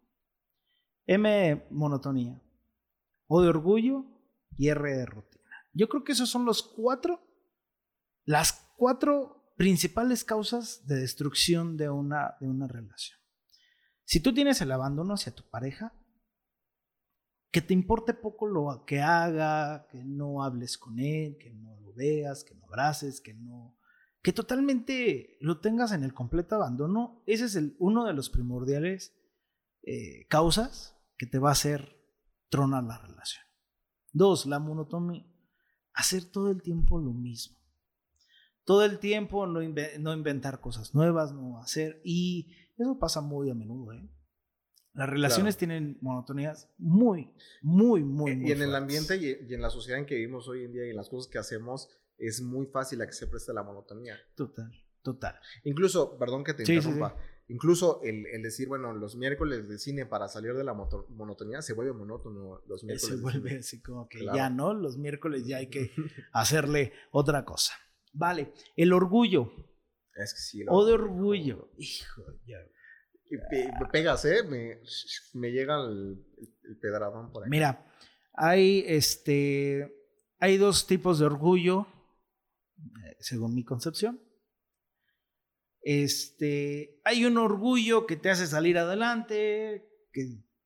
[1.06, 2.41] M monotonía,
[3.28, 4.06] O de orgullo
[4.58, 5.50] y R de rutina.
[5.74, 7.22] Yo creo que esos son los cuatro,
[8.24, 13.19] las cuatro principales causas de destrucción de una, de una relación.
[14.06, 15.93] Si tú tienes el abandono hacia tu pareja,
[17.52, 21.94] que te importe poco lo que haga, que no hables con él, que no lo
[21.94, 23.76] veas, que no abraces, que no...
[24.22, 29.16] Que totalmente lo tengas en el completo abandono, ese es el, uno de los primordiales
[29.84, 31.98] eh, causas que te va a hacer
[32.50, 33.44] tronar la relación.
[34.12, 35.26] Dos, la monotonía.
[35.94, 37.58] Hacer todo el tiempo lo mismo.
[38.66, 42.02] Todo el tiempo no, no inventar cosas nuevas, no hacer.
[42.04, 44.10] Y eso pasa muy a menudo, ¿eh?
[45.00, 47.32] Las relaciones tienen monotonías muy,
[47.62, 50.48] muy, muy, muy y en el ambiente y, y en la sociedad en que vivimos
[50.48, 53.28] hoy en día y en las cosas que hacemos, es muy fácil a que se
[53.28, 54.18] preste la monotonía.
[54.36, 55.40] Total, total.
[55.64, 57.16] Incluso, perdón que te Sí, sí, interrumpa,
[57.48, 61.74] incluso el, el decir, bueno, los miércoles de cine para salir de la monotonía se
[61.74, 63.16] vuelve monótono los miércoles.
[63.18, 63.60] Se vuelve cine.
[63.62, 64.38] así como que Claro.
[64.38, 64.74] ya, ¿no?
[64.74, 65.92] Los miércoles ya hay que
[66.34, 67.74] hacerle otra cosa.
[68.12, 69.52] Vale, el orgullo.
[70.16, 70.64] Es que sí.
[70.68, 71.70] O de lo- orgullo.
[71.78, 72.58] Hijo, ya.
[73.30, 74.44] Y pe- pegas, ¿eh?
[74.44, 74.80] Me,
[75.34, 76.26] me llega el,
[76.82, 77.50] pedradón por ahí.
[77.50, 77.86] Mira,
[78.34, 79.96] hay este.
[80.39, 81.88] Hay dos tipos de orgullo,
[82.78, 84.20] eh, según mi concepción.
[85.82, 87.00] Este.
[87.04, 90.22] Hay un orgullo que te hace salir adelante, que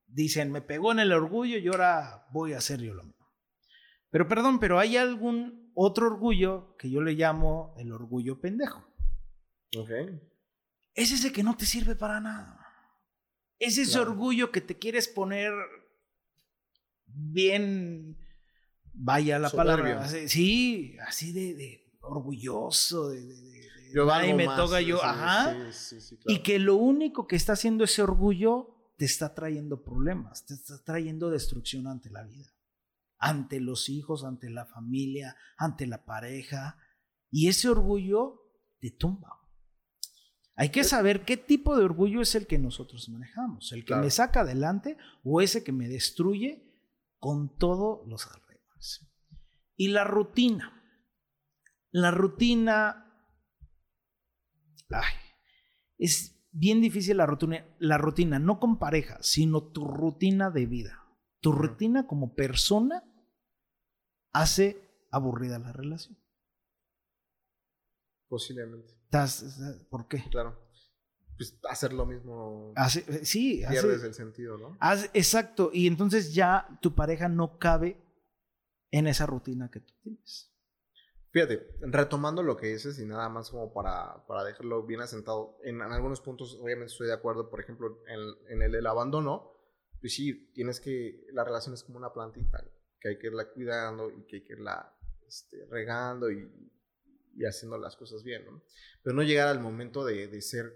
[0.07, 3.27] dicen, me pegó en el orgullo y ahora voy a hacer yo lo mismo.
[4.09, 8.85] Pero perdón, pero hay algún otro orgullo que yo le llamo el orgullo pendejo.
[9.77, 9.89] Ok.
[10.93, 12.59] Es ese que no te sirve para nada.
[13.59, 14.11] Es ese Claro.
[14.11, 15.53] orgullo que te quieres poner
[17.05, 18.17] bien,
[18.93, 19.75] vaya la Soberbio.
[19.83, 24.81] palabra, así- sí, así de, de orgulloso, de, de- de- de- Yo me más, toca
[24.81, 28.69] yo, sí, ajá, sí, sí, sí, y que lo único que está haciendo ese orgullo
[28.97, 32.51] te está trayendo problemas, te está trayendo destrucción ante la vida,
[33.19, 36.77] ante los hijos, ante la familia, ante la pareja,
[37.31, 38.41] y ese orgullo
[38.79, 39.39] te tumba.
[40.55, 44.03] Hay que saber qué tipo de orgullo es el que nosotros manejamos, el que Claro.
[44.03, 46.71] me saca adelante o ese que me destruye
[47.17, 49.09] con todos los alrededores.
[49.75, 50.79] Y la rutina.
[51.91, 52.99] La rutina
[54.89, 55.13] ay,
[55.97, 60.99] es bien difícil la rutina, la rutina, no con pareja, sino tu rutina de vida.
[61.39, 63.03] Tu rutina como persona
[64.31, 66.17] hace aburrida la relación.
[68.27, 68.93] Posiblemente.
[69.13, 70.23] Estás- ¿Por qué?
[70.31, 70.59] Claro.
[71.37, 74.77] Pues hacer lo mismo Hace, sí, hace- pierdes el sentido, ¿no?
[74.79, 75.71] hace- exacto.
[75.73, 77.97] Y entonces ya tu pareja no cabe
[78.91, 80.51] en esa rutina que tú tienes.
[81.31, 85.77] Fíjate, retomando lo que dices y nada más como para, para dejarlo bien asentado, en,
[85.77, 89.51] en algunos puntos obviamente estoy de acuerdo, por ejemplo, en, en el abandono,
[89.99, 92.63] pues sí, tienes que, la relación es como una plantita,
[92.99, 94.95] que hay que irla cuidando y que hay que irla
[95.27, 96.43] este, regando y,
[97.35, 98.63] y haciendo las cosas bien, ¿no?
[99.01, 100.71] Pero no llegar al momento de, de ser,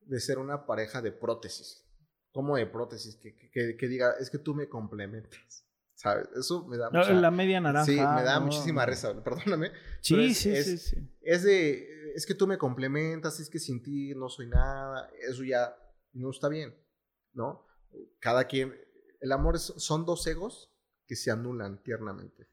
[0.00, 1.84] de ser una pareja de prótesis.
[2.32, 3.16] ¿Cómo de prótesis?
[3.16, 6.28] Que, que- que- diga, es que tú me complementas, ¿sabes?
[6.38, 7.86] Eso me da No, mucha- la media naranja.
[7.86, 9.72] Sí, me da no, muchísima risa, perdóname.
[10.00, 10.96] Sí, es- sí, es- sí, sí.
[11.22, 15.42] Es de, es que tú me complementas, es que sin ti no soy nada, eso
[15.44, 15.76] ya
[16.12, 16.74] no está bien,
[17.32, 17.64] ¿no?
[18.20, 18.74] Cada quien,
[19.20, 20.72] el amor es- son dos egos
[21.06, 22.48] que se anulan tiernamente,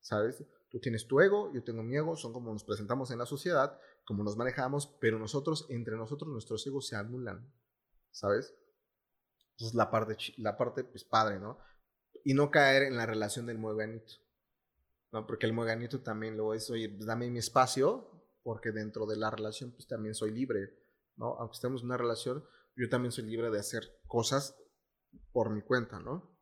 [0.00, 0.44] ¿sabes?
[0.76, 3.80] Tú tienes tu ego, yo tengo mi ego, son como nos presentamos en la sociedad,
[4.04, 7.50] como nos manejamos, pero nosotros, entre nosotros, nuestros egos se anulan,
[8.10, 8.54] ¿sabes?
[9.52, 11.56] Entonces la parte, la parte, pues padre, ¿no?
[12.24, 14.16] Y no caer en la relación del mueganito.
[15.12, 15.26] ¿no?
[15.26, 18.10] Porque el mueganito también lo es, oye, pues dame mi espacio,
[18.42, 20.76] porque dentro de la relación, pues también soy libre,
[21.16, 21.38] ¿no?
[21.38, 22.44] Aunque estemos en una relación,
[22.76, 24.54] yo también soy libre de hacer cosas
[25.32, 26.35] por mi cuenta, ¿no?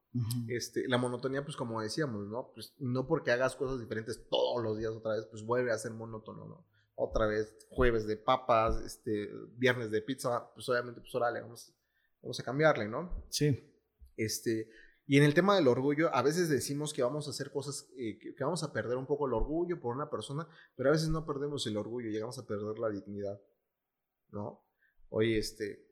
[0.49, 2.53] Este, la monotonía, pues como decíamos, ¿no?
[2.55, 5.93] Pues no porque hagas cosas diferentes todos los días otra vez, pues vuelve a ser
[5.93, 6.67] monótono, ¿no?
[6.95, 11.75] Otra vez, jueves de papas, este, viernes de pizza, pues obviamente, pues órale, vamos,
[12.23, 13.25] vamos a cambiarle, ¿no?
[13.29, 13.73] Sí.
[14.17, 14.69] Este,
[15.07, 18.17] y en el tema del orgullo, a veces decimos que vamos a hacer cosas, eh,
[18.19, 21.09] que, que vamos a perder un poco el orgullo por una persona, pero a veces
[21.09, 23.41] no perdemos el orgullo, llegamos a perder la dignidad,
[24.31, 24.65] ¿no?
[25.09, 25.89] Oye, este,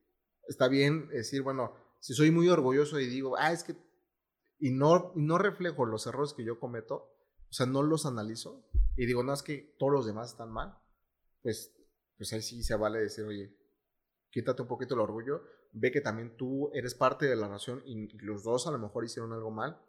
[0.47, 3.77] está bien decir, bueno, si soy muy orgulloso y digo, ah, es que,
[4.63, 8.65] y no, no reflejo los errores que yo cometo, o sea, no los analizo,
[8.97, 10.79] y digo, no, es que todos los demás están mal,
[11.43, 11.75] pues,
[12.17, 13.57] pues ahí sí se vale decir, oye,
[14.31, 18.17] quítate un poquito el orgullo, ve que también tú eres parte de la nación y
[18.19, 19.81] los dos a lo mejor hicieron algo mal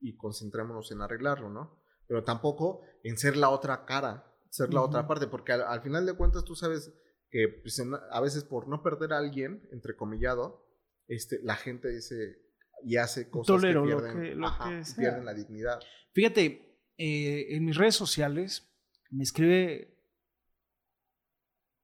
[0.00, 1.78] y concentrémonos en arreglarlo, ¿no?
[2.06, 6.06] Pero tampoco en ser la otra cara, ser la otra parte, porque al, al final
[6.06, 6.92] de cuentas tú sabes
[7.30, 10.64] que pues, en- a veces por no perder a alguien, entrecomillado,
[11.08, 12.43] este, la gente dice
[12.84, 14.96] y hace cosas Tolero que lo pierden, que- lo ajá, que y sea.
[14.96, 15.80] pierden la dignidad.
[16.12, 18.70] Fíjate, eh, en mis redes sociales
[19.10, 19.96] me escribe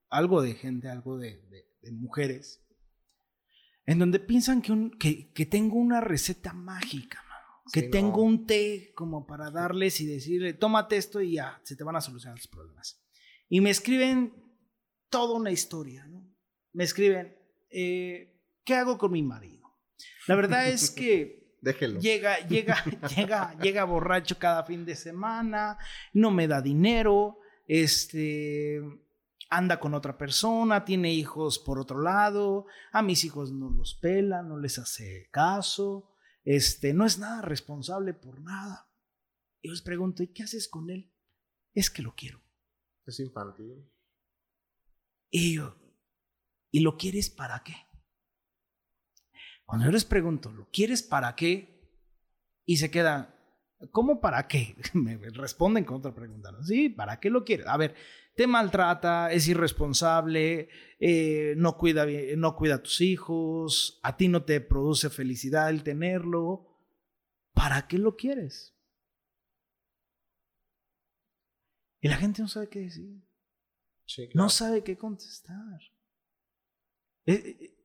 [0.09, 2.63] algo de gente, algo de, de- de mujeres,
[3.85, 7.23] en donde piensan que, un- que, que tengo una receta mágica,
[7.73, 7.91] que Sí, no.
[7.91, 11.95] tengo un té como para darles y decirle, tómate esto y ya, se te van
[11.95, 13.01] a solucionar los problemas.
[13.49, 14.33] Y me escriben
[15.09, 16.29] toda una historia, ¿no?
[16.73, 17.37] Me escriben,
[17.69, 19.60] eh, ¿qué hago con mi marido?
[20.27, 21.99] La verdad es que Déjelo.
[21.99, 22.83] Llega, llega,
[23.15, 25.77] llega, llega borracho cada fin de semana,
[26.11, 27.37] no me da dinero,
[27.67, 28.81] este,
[29.47, 34.41] anda con otra persona, tiene hijos por otro lado, a mis hijos no los pela,
[34.41, 38.89] no les hace caso, este, no es nada responsable por nada.
[39.61, 41.13] Y les pregunto, ¿y qué haces con él?
[41.73, 42.41] Es que lo quiero.
[43.05, 43.87] Es infantil.
[45.29, 45.77] Y yo,
[46.71, 47.75] ¿Y lo quieres para qué?
[49.71, 51.79] Cuando yo les pregunto, ¿lo quieres para qué?
[52.65, 53.33] Y se queda,
[53.91, 54.75] ¿cómo para qué?
[54.93, 56.51] Me responden con otra pregunta.
[56.51, 56.61] ¿no?
[56.61, 57.67] Sí, ¿para qué lo quieres?
[57.67, 57.95] A ver,
[58.35, 60.67] te maltrata, es irresponsable,
[60.99, 62.05] eh, no, cuida,
[62.35, 66.67] no cuida a tus hijos, a ti no te produce felicidad el tenerlo.
[67.53, 68.75] ¿Para qué lo quieres?
[72.01, 73.23] Y la gente no sabe qué decir.
[74.33, 75.79] No sabe qué contestar.
[77.25, 77.80] Eh, eh,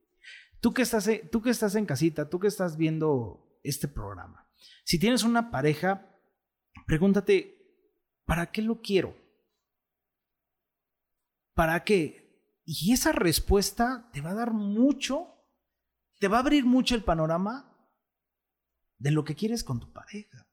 [0.59, 4.49] tú, que estás, tú que estás en casita, tú que estás viendo este programa,
[4.83, 6.17] si tienes una pareja,
[6.85, 7.57] pregúntate,
[8.25, 9.15] ¿para qué lo quiero?
[11.53, 12.61] ¿Para qué?
[12.65, 15.27] Y esa respuesta te va a dar mucho,
[16.19, 17.73] te va a abrir mucho el panorama
[18.97, 20.47] de lo que quieres con tu pareja.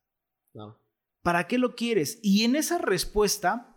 [1.23, 2.19] ¿Para qué lo quieres?
[2.23, 3.75] Y en esa respuesta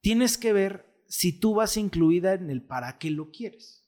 [0.00, 3.83] tienes que ver si tú vas incluida en el para qué lo quieres.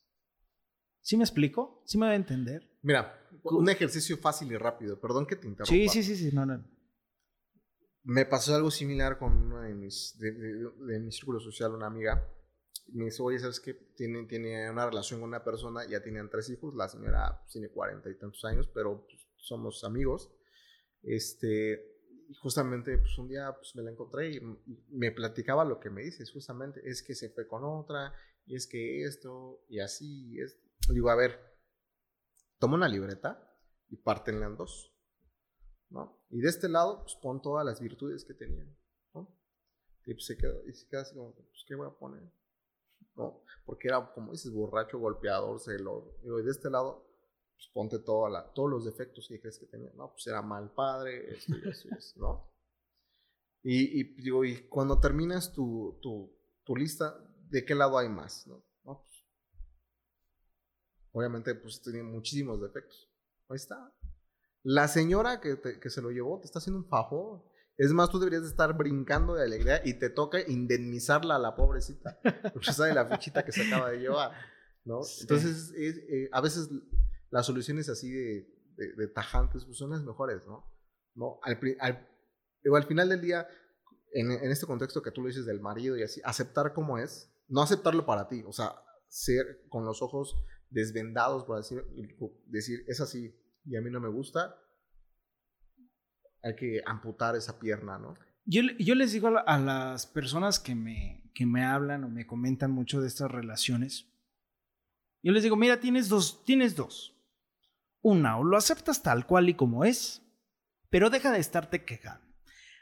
[1.06, 1.84] ¿Sí me explico?
[1.84, 2.68] ¿Sí me va a entender?
[2.82, 5.00] Mira, un ejercicio fácil y rápido.
[5.00, 5.72] Perdón que te interrumpa.
[5.72, 6.34] Sí, sí, sí, sí.
[6.34, 6.64] No, no.
[8.02, 12.28] Me pasó algo similar con una de mis, de, mi círculo social, una amiga.
[12.88, 13.74] Me dice, oye, ¿sabes qué?
[13.74, 17.68] Tiene, tiene una relación con una persona, ya tenían tres hijos, la señora pues, tiene
[17.68, 20.32] cuarenta y tantos años, pero pues, somos amigos.
[21.04, 24.40] Este, y justamente pues un día pues me la encontré y,
[24.88, 28.12] me platicaba lo que me dices, justamente, es que se fue con otra,
[28.44, 30.65] y es que esto, y así, y esto.
[30.92, 31.40] Digo, a ver,
[32.58, 33.42] toma una libreta
[33.88, 34.92] y pártenla en dos,
[35.90, 36.24] ¿no?
[36.30, 38.76] Y de este lado, pues pon todas las virtudes que tenían,
[39.14, 39.28] ¿no?
[40.04, 42.22] Y pues se quedó, y se queda así como, pues, ¿qué voy a poner?
[43.14, 43.42] ¿No?
[43.64, 46.16] Porque era, como dices, borracho, golpeador, celo.
[46.22, 47.06] Digo, y de este lado,
[47.56, 50.12] pues ponte toda todos los defectos que crees que tenía, ¿no?
[50.12, 52.50] Pues era mal padre, esto y eso, y ¿no?
[53.62, 57.18] Y, y, digo, y cuando terminas tu, tu, tu, lista,
[57.48, 58.62] ¿de qué lado hay más, no?
[61.16, 63.10] Obviamente, pues tenía muchísimos defectos.
[63.48, 63.90] Ahí está.
[64.62, 67.42] La señora que, que se lo llevó te está haciendo un favor.
[67.78, 72.20] Es más, tú deberías estar brincando de alegría y te toca indemnizarla a la pobrecita.
[72.52, 74.32] Porque sabe la fichita que se acaba de llevar,
[74.84, 75.00] ¿no?
[75.22, 76.68] Entonces, eh, a veces
[77.30, 80.70] las soluciones así de, de, tajantes pues son las mejores, ¿no?
[81.14, 81.40] ¿No?
[81.44, 82.08] Al, al,
[82.74, 83.48] al final del día,
[84.12, 87.32] en, en, este contexto que tú lo dices del marido y así, aceptar como es,
[87.48, 88.74] no aceptarlo para ti, o sea,
[89.08, 90.36] ser con los ojos
[90.70, 91.84] desvendados, por decir,
[92.46, 94.56] decir, es así y a mí no me gusta,
[96.42, 98.14] hay que amputar esa pierna, ¿no?
[98.44, 102.70] Yo, yo les digo a, las personas que me, que me hablan o me comentan
[102.70, 104.06] mucho de estas relaciones,
[105.22, 107.16] yo les digo, mira, tienes dos, tienes dos.
[108.00, 110.22] Una, o lo aceptas tal cual y como es,
[110.90, 112.24] pero deja de estarte quejando.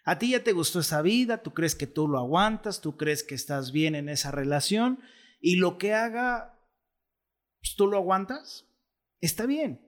[0.05, 3.25] A ti ya te gustó esa vida, tú crees que tú lo aguantas, tú crees
[3.25, 5.01] que estás bien en esa relación
[5.41, 6.54] y lo que haga,
[7.65, 8.67] pues, tú lo aguantas,
[9.21, 9.81] está bien.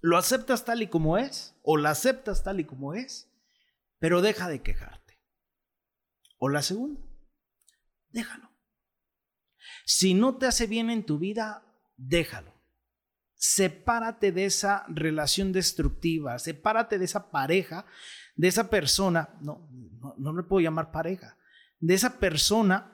[0.00, 3.32] Lo aceptas tal y como es, o la aceptas tal y como es,
[3.98, 5.22] pero deja de quejarte.
[6.38, 7.00] O la segunda,
[8.10, 8.50] déjalo.
[9.86, 11.64] Si no te hace bien en tu vida,
[11.96, 12.54] déjalo
[13.44, 17.84] sepárate de esa relación destructiva, sepárate de esa pareja,
[18.36, 19.68] de esa persona, no,
[20.00, 21.36] no, no le puedo llamar pareja,
[21.78, 22.93] de esa persona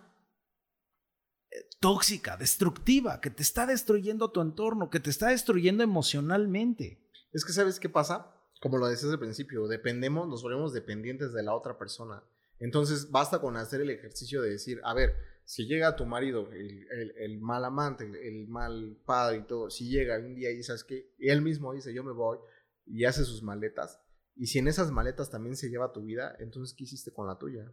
[1.81, 7.01] tóxica, destructiva, que te está destruyendo tu entorno, que te está destruyendo emocionalmente.
[7.33, 11.43] Es que sabes qué pasa, como lo decías al principio, dependemos, nos volvemos dependientes de
[11.43, 12.23] la otra persona.
[12.59, 17.41] Entonces basta con hacer el ejercicio de decir, a ver, si llega tu marido, el,
[17.41, 21.43] mal amante, el, mal padre y todo, si llega un día y dices que él
[21.43, 22.39] mismo dice yo me voy
[22.87, 24.01] y hace sus maletas,
[24.37, 27.39] y si en esas maletas también se lleva tu vida, entonces ¿qué hiciste con la
[27.39, 27.73] tuya?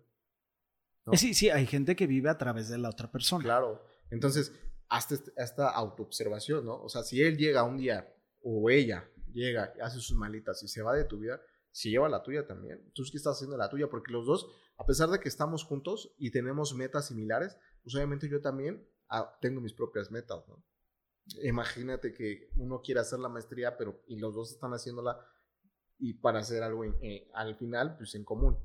[1.14, 3.44] Sí, sí, hay gente que vive a través de la otra persona.
[3.44, 4.52] Claro, entonces
[4.90, 6.82] hasta esta autoobservación, ¿no?
[6.82, 10.82] O sea, si él llega un día o ella llega, hace sus maletas y se
[10.82, 11.42] va de tu vida,
[11.72, 12.82] si lleva la tuya también.
[12.86, 13.88] Entonces, ¿qué estás haciendo la tuya?
[13.90, 18.28] Porque los dos, a pesar de que estamos juntos y tenemos metas similares, pues obviamente
[18.30, 20.64] yo también ah, tengo mis propias metas, ¿no?
[21.44, 25.20] Imagínate que uno quiere hacer la maestría, pero y los dos están haciéndola
[26.00, 28.58] y para hacer algo eh, al final, pues en común.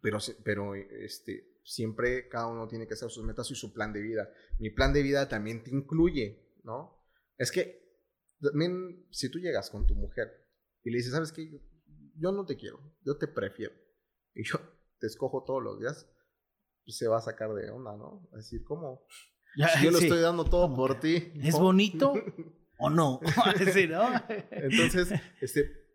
[0.00, 4.00] Pero, pero este, siempre cada uno tiene que hacer sus metas y su plan de
[4.00, 4.30] vida.
[4.58, 7.04] Mi plan de vida también te incluye, ¿no?
[7.36, 7.88] Es que
[8.40, 10.28] también si tú llegas con tu mujer
[10.82, 11.60] y le dices, ¿sabes qué?
[12.20, 13.74] yo no te quiero, yo te prefiero.
[14.34, 14.58] Y yo
[15.00, 16.08] te escojo todos los días,
[16.84, 18.28] pues se va a sacar de onda, ¿no?
[18.32, 19.06] A decir, ¿cómo?
[19.82, 21.32] yo lo estoy dando todo por ti.
[21.42, 22.12] ¿Es bonito
[22.78, 23.20] o no?
[24.50, 25.87] Entonces, este,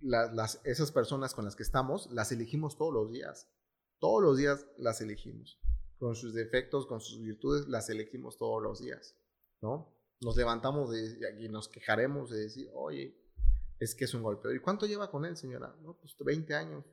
[0.00, 3.48] las, esas personas con las que estamos, las elegimos todos los días.
[3.98, 5.60] Todos los días las elegimos.
[5.98, 9.16] con sus defectos, con sus virtudes, las elegimos todos los días,
[9.62, 9.96] ¿no?
[10.20, 13.16] Nos levantamos y nos quejaremos de decir, oye,
[13.78, 14.54] es que es un golpe.
[14.54, 15.74] ¿Y cuánto lleva con él, señora?
[15.82, 16.84] No, pues 20 años.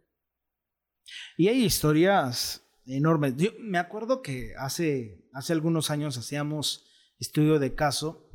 [1.37, 3.35] Y hay historias enormes.
[3.37, 6.85] Yo me acuerdo que hace, hace algunos años hacíamos
[7.19, 8.31] estudio de caso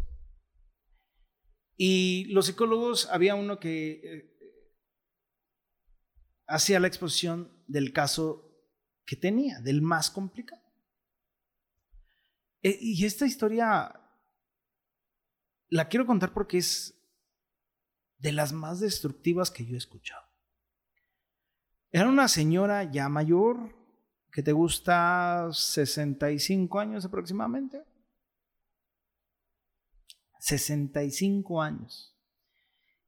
[1.76, 4.35] y los psicólogos, había uno que eh,
[6.46, 8.50] hacía la exposición del caso
[9.04, 10.62] que tenía, del más complicado.
[12.62, 14.00] E, y esta historia
[15.68, 16.94] la quiero contar porque es
[18.18, 20.24] de las más destructivas que yo he escuchado.
[21.90, 23.74] Era una señora ya mayor,
[24.32, 27.84] que te gusta 65 años aproximadamente.
[30.40, 32.14] 65 años.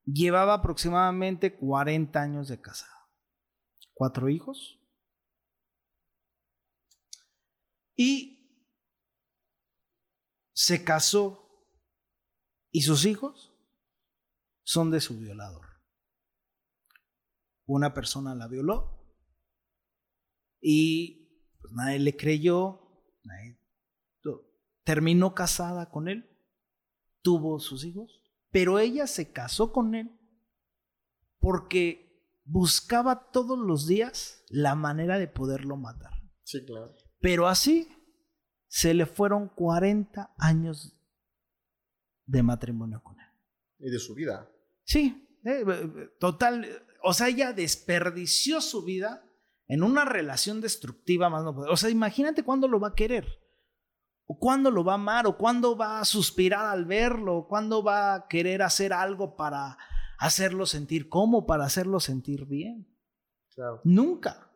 [0.05, 2.98] Llevaba aproximadamente 40 años de casada.
[3.99, 4.79] Cuatro hijos.
[7.97, 8.63] Y
[10.55, 11.67] se casó.
[12.71, 13.53] Y sus hijos
[14.63, 15.67] son de su violador.
[17.67, 19.05] Una persona la violó
[20.61, 22.85] y pues, nadie le creyó,
[24.85, 26.31] terminó casada con él,
[27.21, 30.17] tuvo sus hijos, pero ella se casó con él
[31.41, 32.08] porque
[32.49, 36.13] buscaba todos los días la manera de poderlo matar.
[36.43, 36.95] Sí, claro.
[37.21, 37.89] Pero así
[38.67, 40.99] se le fueron 40 años
[42.25, 43.27] de matrimonio con él.
[43.79, 44.51] Y de su vida.
[44.85, 46.67] Sí, eh, eh, total.
[47.03, 49.25] O sea, ella desperdició su vida
[49.67, 53.27] en una relación destructiva más no O sea, imagínate cuándo lo va a querer.
[54.25, 57.83] O cuándo lo va a amar, o cuándo va a suspirar al verlo, o cuándo
[57.83, 59.79] va a querer hacer algo para
[60.19, 62.95] hacerlo sentir como, para hacerlo sentir bien.
[63.85, 64.53] Nunca.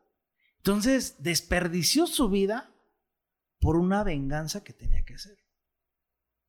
[0.59, 2.75] Entonces, desperdició su vida
[3.59, 5.39] por una venganza que tenía que hacer.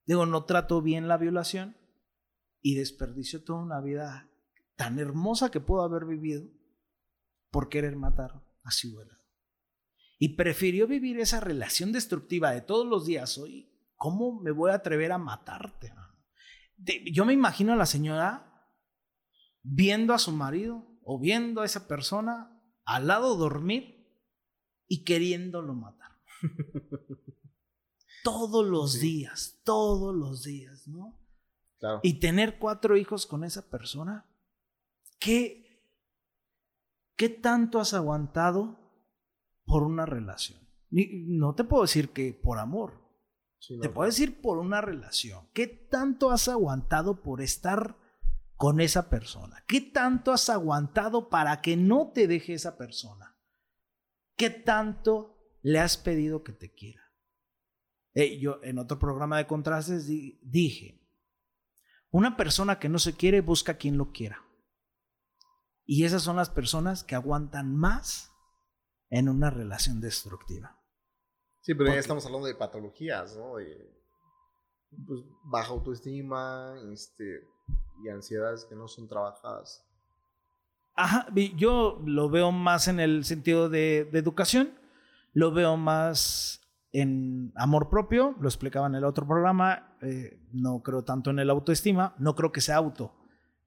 [0.06, 1.78] Digo, no trató bien la violación,
[2.64, 4.32] y desperdició toda una vida
[4.76, 6.50] tan hermosa que pudo haber vivido
[7.52, 9.20] por querer matar a su abuela.
[10.18, 13.38] Y prefirió vivir esa relación destructiva de todos los días.
[13.38, 15.94] Hoy, ¿cómo me voy a atrever a matarte?
[17.12, 18.53] yo me imagino a la señora
[19.64, 24.08] viendo a su marido o viendo a esa persona al lado dormir
[24.88, 26.12] y queriéndolo matar.
[28.24, 31.20] todos los días, todos los días, ¿no?
[32.02, 34.26] Y tener cuatro hijos con esa persona,
[35.20, 35.84] ¿qué,
[37.18, 38.80] qué tanto has aguantado
[39.66, 40.62] por una relación?
[40.90, 43.02] No te puedo decir que por amor.
[43.82, 45.46] te puedo decir por una relación.
[45.54, 47.98] ¿Qué tanto has aguantado por estar
[48.64, 49.62] con esa persona?
[49.68, 53.38] ¿Qué tanto has aguantado para que no te deje esa persona?
[54.38, 57.02] ¿Qué tanto le has pedido que te quiera?
[58.14, 61.06] Eh, yo en otro programa de contrastes dije,
[62.10, 64.42] una persona que no se quiere busca quien lo quiera.
[65.84, 68.32] Y esas son las personas que aguantan más
[69.10, 70.82] en una relación destructiva.
[71.60, 73.58] Sí, pero ya estamos hablando de patologías, ¿no?
[73.58, 73.94] De
[75.06, 75.20] pues,
[75.52, 77.42] baja autoestima este,
[78.04, 79.86] y ansiedades que no son trabajadas.
[80.96, 84.74] Ajá, yo lo veo más en el sentido de, de educación,
[85.34, 91.04] lo veo más en amor propio, lo explicaba en el otro programa, eh, no creo
[91.04, 93.16] tanto en el autoestima, no creo que sea auto,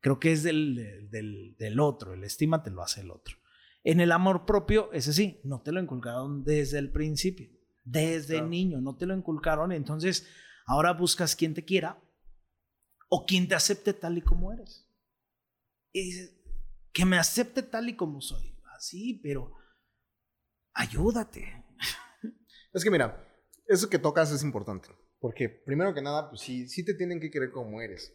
[0.01, 3.37] creo que es del, del, otro, el estima te lo hace el otro.
[3.83, 7.51] En el amor propio, ese sí, no te lo inculcaron desde el principio,
[7.85, 10.29] desde niño, no te lo inculcaron, entonces
[10.65, 11.99] ahora buscas quien te quiera
[13.09, 14.89] o quien te acepte tal y como eres.
[15.93, 16.13] Y
[16.93, 19.53] que me acepte tal y como soy, así, pero
[20.75, 21.65] ayúdate.
[22.73, 23.27] Es que mira,
[23.67, 24.91] eso que tocas es importante.
[25.19, 28.13] Porque primero que nada, pues sí, sí te tienen que querer como eres,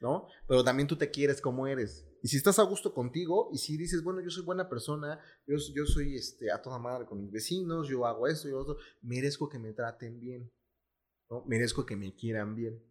[0.00, 0.28] ¿no?
[0.46, 2.06] Pero también tú te quieres como eres.
[2.22, 5.56] Y si estás a gusto contigo y si dices, bueno, yo soy buena persona, yo,
[5.74, 8.76] yo soy este, a toda madre con mis vecinos, yo hago esto y lo otro,
[9.00, 10.52] merezco que me traten bien,
[11.30, 11.44] ¿no?
[11.46, 12.82] Merezco que me quieran bien,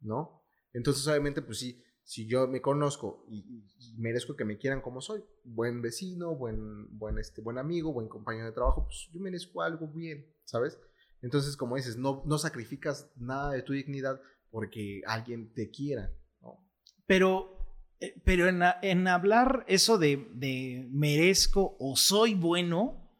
[0.00, 0.45] ¿no?
[0.76, 3.64] Entonces, obviamente, pues sí, si yo me conozco y,
[3.96, 8.44] merezco que me quieran como soy, buen vecino, buen, buen, este, buen amigo, buen compañero
[8.44, 10.78] de trabajo, pues yo merezco algo bien, ¿sabes?
[11.22, 14.20] Entonces, como dices, no, no sacrificas nada de tu dignidad
[14.50, 16.12] porque alguien te quiera,
[16.42, 16.62] ¿no?
[17.06, 17.56] Pero,
[17.98, 23.10] eh, pero en, en hablar eso de, de merezco o soy bueno,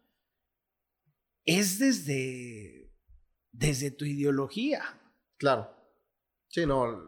[1.46, 2.92] es desde,
[3.50, 4.82] desde tu ideología.
[5.38, 5.74] Claro.
[6.48, 7.06] Sí, no.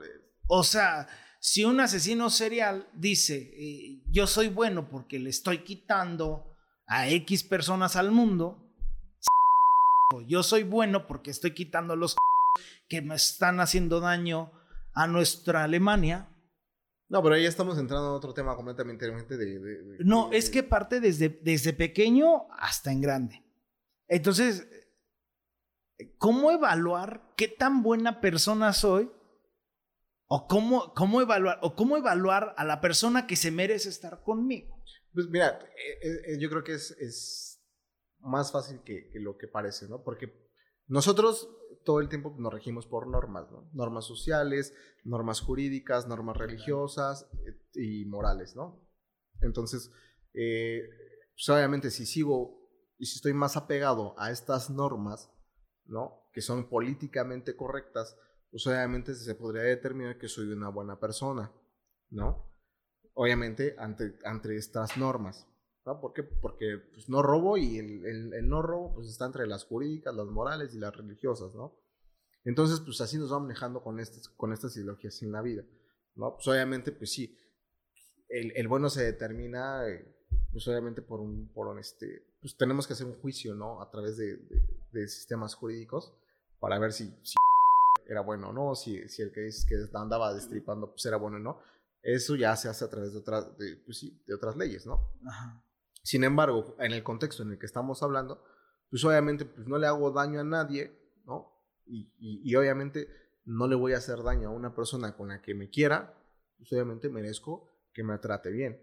[0.48, 1.06] O sea,
[1.40, 7.44] si un asesino serial dice, eh, yo soy bueno porque le estoy quitando a X
[7.44, 8.74] personas al mundo,
[10.26, 12.16] yo soy bueno porque estoy quitando los
[12.88, 14.52] que me están haciendo daño
[14.94, 16.34] a nuestra Alemania.
[17.10, 21.00] No, pero ahí estamos entrando en otro tema completamente diferente de, no, es que parte
[21.00, 23.44] desde, desde pequeño hasta en grande.
[24.08, 24.66] Entonces,
[26.18, 29.10] ¿cómo evaluar qué tan buena persona soy?
[30.30, 34.78] ¿O cómo, cómo, evaluar, o cómo evaluar a la persona que se merece estar conmigo?
[35.14, 35.58] Pues mira,
[36.02, 37.64] eh, eh, yo creo que es, es
[38.18, 40.02] más fácil que, que, lo que parece, ¿no?
[40.04, 40.50] Porque
[40.86, 41.48] nosotros
[41.82, 43.70] todo el tiempo nos regimos por normas, ¿no?
[43.72, 48.86] Normas sociales, normas jurídicas, normas religiosas eh, y morales, ¿no?
[49.40, 49.90] Entonces,
[50.32, 52.68] pues obviamente si sigo
[52.98, 55.32] y si estoy más apegado a estas normas,
[55.86, 56.28] ¿no?
[56.34, 58.18] Que son políticamente correctas,
[58.50, 61.52] pues obviamente se podría determinar que soy una buena persona,
[62.10, 62.46] ¿no?
[63.14, 65.46] Obviamente ante, ante estas normas,
[65.84, 66.00] ¿no?
[66.00, 66.22] ¿Por qué?
[66.22, 70.26] Porque pues, no robo y el, el, no robo pues está entre las jurídicas, las
[70.26, 71.78] morales y las religiosas, ¿no?
[72.44, 75.64] Entonces, pues así nos vamos manejando con, estas con estas ideologías en la vida,
[76.14, 76.36] ¿no?
[76.36, 77.36] Pues obviamente, pues sí,
[78.28, 80.16] el, el bueno se determina, eh,
[80.52, 83.82] pues obviamente por un, por este, pues tenemos que hacer un juicio, ¿no?
[83.82, 84.38] A través de,
[84.92, 86.14] de, sistemas jurídicos
[86.58, 87.14] para ver si
[88.08, 91.36] era bueno o no, si, si el que dice que andaba destripando pues era bueno
[91.36, 91.60] o no.
[92.02, 95.12] Eso ya se hace a través de otras, de, pues sí, de otras leyes, ¿no?
[96.02, 98.42] Sin embargo, en el contexto en el que estamos hablando,
[98.88, 101.52] pues obviamente pues no le hago daño a nadie, ¿no?
[101.84, 103.08] Y, y, y obviamente
[103.44, 106.14] no le voy a hacer daño a una persona con la que me quiera,
[106.56, 108.80] pues obviamente merezco que me trate bien,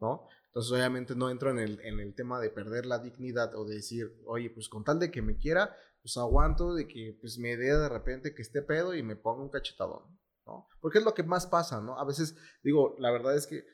[0.00, 0.28] ¿no?
[0.46, 3.74] Entonces, obviamente no entro en el, en el tema de perder la dignidad o de
[3.74, 5.76] decir, oye, pues con tal de que me quiera,
[6.06, 9.42] pues aguanto de que pues me dé de repente que esté pedo y me ponga
[9.42, 10.04] un cachetadón,
[10.46, 10.68] ¿no?
[10.80, 11.98] Porque es lo que más pasa, ¿no?
[11.98, 13.64] A veces, digo, la verdad es que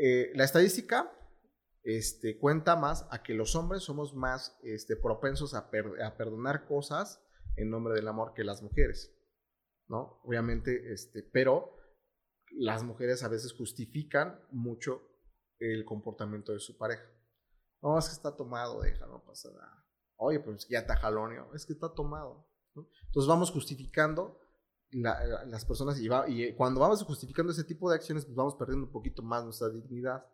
[0.00, 1.12] eh, la estadística
[1.82, 7.20] este, cuenta más a que los hombres somos más este, propensos a, perdonar cosas
[7.56, 9.12] en nombre del amor que las mujeres,
[9.88, 10.20] ¿no?
[10.22, 11.76] Obviamente, este, pero
[12.52, 15.02] las mujeres a veces justifican mucho
[15.58, 17.02] el comportamiento de su pareja.
[17.82, 19.89] No, es que está tomado, deja, no pasa nada.
[20.22, 22.46] Oye, pues ya está jalonio, es que está tomado.
[22.74, 24.38] Entonces vamos justificando
[24.90, 28.92] las personas y, y, cuando vamos justificando ese tipo de acciones, pues vamos perdiendo un
[28.92, 30.26] poquito más nuestra dignidad,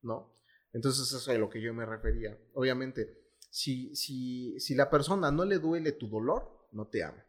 [0.00, 0.32] ¿no?
[0.72, 2.38] Entonces eso es a lo que yo me refería.
[2.54, 7.22] Obviamente, si, si, si la persona no le duele tu dolor, no te ama.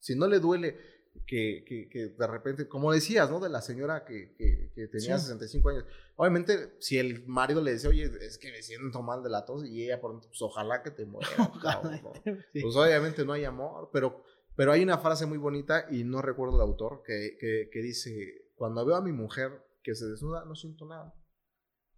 [0.00, 0.78] Si no le duele
[1.26, 3.40] que, que, que, de repente, como decías, ¿no?
[3.40, 4.34] De la señora que,
[4.74, 5.84] que tenía 65 años.
[6.16, 9.64] Obviamente, si el marido le dice, oye, es que me siento mal de la tos,
[9.64, 11.28] y ella, por pues ojalá que te muera.
[12.52, 14.24] Pues obviamente no hay amor, pero,
[14.56, 18.84] pero hay una frase muy bonita, y no recuerdo el autor, que, que dice, cuando
[18.84, 21.14] veo a mi mujer que se desnuda, no siento nada.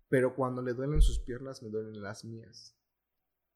[0.09, 2.77] Pero cuando le duelen sus piernas, me duelen las mías.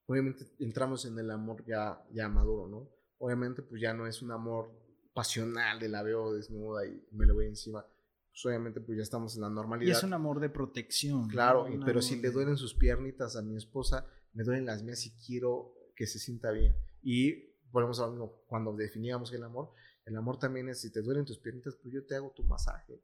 [0.07, 2.89] Obviamente entramos en el amor ya, ya maduro, ¿no?
[3.19, 4.71] Obviamente, pues ya no es un amor
[5.17, 7.87] pasional de la veo desnuda y me le voy encima.
[8.31, 9.89] Pues obviamente pues ya estamos en la normalidad.
[9.89, 11.27] Y es un amor de protección.
[11.27, 15.11] Claro, pero si le duelen sus piernitas a mi esposa, me duelen las mías y
[15.13, 16.77] quiero que se sienta bien.
[17.03, 19.73] Y volvemos a lo mismo, cuando definíamos el amor,
[20.05, 23.03] el amor también es si te duelen tus piernitas, pues yo te hago tu masaje.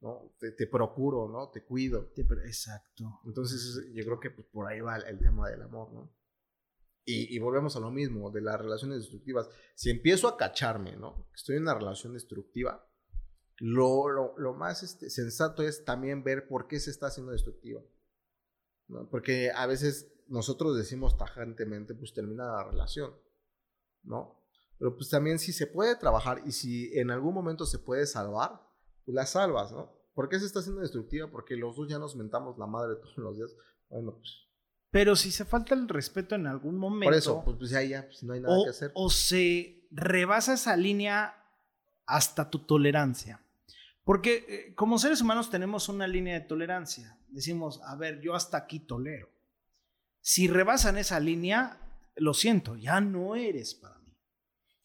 [0.00, 0.32] ¿no?
[0.38, 1.48] Te, procuro, ¿no?
[1.48, 2.12] Te cuido.
[2.16, 3.20] Exacto.
[3.26, 6.08] Entonces yo creo que pues, por ahí va el tema del amor, ¿no?
[7.10, 9.48] Y, volvemos a lo mismo, de las relaciones destructivas.
[9.74, 11.26] Si empiezo a cacharme, ¿no?
[11.34, 12.86] Estoy en una relación destructiva,
[13.56, 17.80] lo, lo, más este, sensato es también ver por qué se está haciendo destructiva.
[18.88, 19.08] ¿no?
[19.08, 23.16] Porque a veces nosotros decimos tajantemente, pues termina la relación,
[24.02, 24.44] ¿no?
[24.78, 28.60] Pero pues también si se puede trabajar y si en algún momento se puede salvar,
[29.06, 29.96] pues la salvas, ¿no?
[30.12, 31.30] ¿Por qué se está haciendo destructiva?
[31.30, 33.56] Porque los dos ya nos mentamos la madre todos los días.
[33.88, 34.47] Bueno, pues
[34.90, 37.10] pero si se falta el respeto en algún momento.
[37.10, 38.90] Por eso, pues, pues ya, ya, pues, no hay nada que hacer.
[38.94, 41.34] O se rebasa esa línea
[42.06, 43.42] hasta tu tolerancia.
[44.04, 47.18] Porque eh, como seres humanos tenemos una línea de tolerancia.
[47.28, 49.28] Decimos, a ver, yo hasta aquí tolero.
[50.20, 51.78] Si rebasan esa línea,
[52.16, 54.16] lo siento, ya no eres para mí.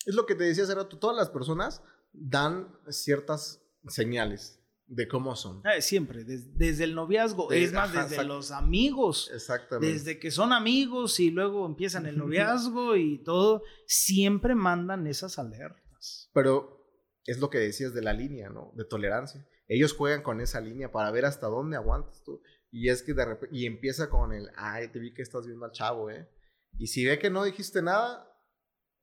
[0.05, 1.81] Es lo que te decía hace rato, todas las personas
[2.11, 4.62] dan ciertas señales
[4.95, 5.61] de cómo son.
[5.65, 9.31] Eh, siempre, desde el noviazgo, es más, desde los amigos.
[9.33, 9.91] Exactamente.
[9.91, 16.29] Desde que son amigos y luego empiezan el noviazgo y todo, siempre mandan esas alertas.
[16.33, 16.85] Pero
[17.25, 18.71] es lo que decías de la línea, ¿no?
[18.75, 19.47] De tolerancia.
[19.67, 22.41] Ellos juegan con esa línea para ver hasta dónde aguantas tú.
[22.69, 25.65] Y es que de repente, y empieza con el, ay, te vi que estás viendo
[25.65, 26.29] al chavo, ¿eh?
[26.77, 28.29] Y si ve que no dijiste nada,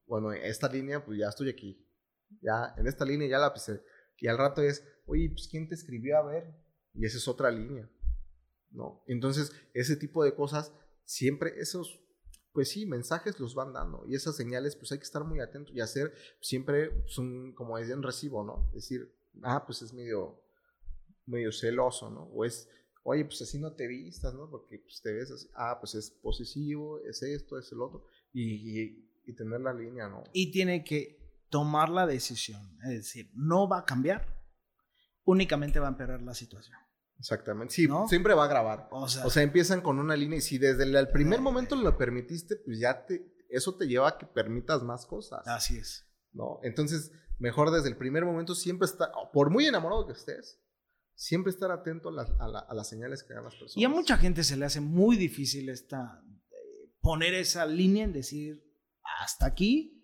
[0.06, 1.86] bueno, esta línea, pues ya estoy aquí.
[2.42, 3.82] Ya, en esta línea ya la pisé.
[4.20, 6.54] Y al rato es, oye, pues ¿quién te escribió a ver?
[6.94, 7.90] Y esa es otra línea,
[8.70, 9.02] ¿no?
[9.06, 10.72] Entonces, ese tipo de cosas,
[11.04, 12.00] siempre esos
[12.52, 15.74] pues sí, mensajes los van dando y esas señales pues hay que estar muy atentos
[15.74, 18.68] y hacer siempre pues, un, como decían, recibo, ¿no?
[18.74, 20.42] Decir, ah, pues es medio,
[21.26, 22.24] medio celoso, ¿no?
[22.24, 22.68] O es,
[23.04, 24.50] oye, pues así no te vistas, ¿no?
[24.50, 29.06] Porque pues te ves así, ah, pues es posesivo, es esto, es el otro, y,
[29.24, 30.24] y tener la línea, ¿no?
[30.32, 31.19] Y tiene que
[31.50, 34.40] tomar la decisión, es decir, no va a cambiar,
[35.24, 36.78] únicamente va a empeorar la situación.
[37.18, 37.74] Exactamente.
[37.74, 38.88] Sí, siempre va a grabar.
[38.90, 42.80] O sea, empiezan con una línea y si desde el primer momento lo permitiste, pues
[42.80, 45.46] ya te, eso te lleva a que permitas más cosas.
[45.46, 46.06] Así es.
[46.32, 46.60] ¿No?
[46.62, 50.62] Entonces, mejor desde el primer momento siempre estar, por muy enamorado que estés,
[51.14, 53.76] siempre estar atento a, las señales que dan las personas.
[53.76, 58.14] Y a mucha gente se le hace muy difícil esta, eh, poner esa línea en
[58.14, 58.64] decir,
[59.20, 59.99] hasta aquí,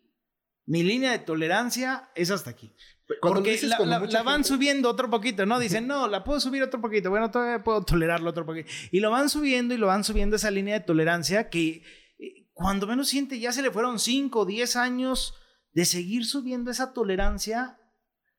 [0.67, 2.75] mi línea de tolerancia es hasta aquí.
[3.21, 5.61] Porque la, van subiendo otro poquito, ¿no?
[5.61, 7.09] Dicen, no, la puedo subir otro poquito.
[7.09, 8.69] Bueno, todavía puedo tolerarlo otro poquito.
[8.91, 11.85] Y lo van subiendo y lo van subiendo esa línea de tolerancia que
[12.19, 15.35] eh, cuando menos siente ya se le fueron 5 o 10 años
[15.73, 17.79] de seguir subiendo esa tolerancia.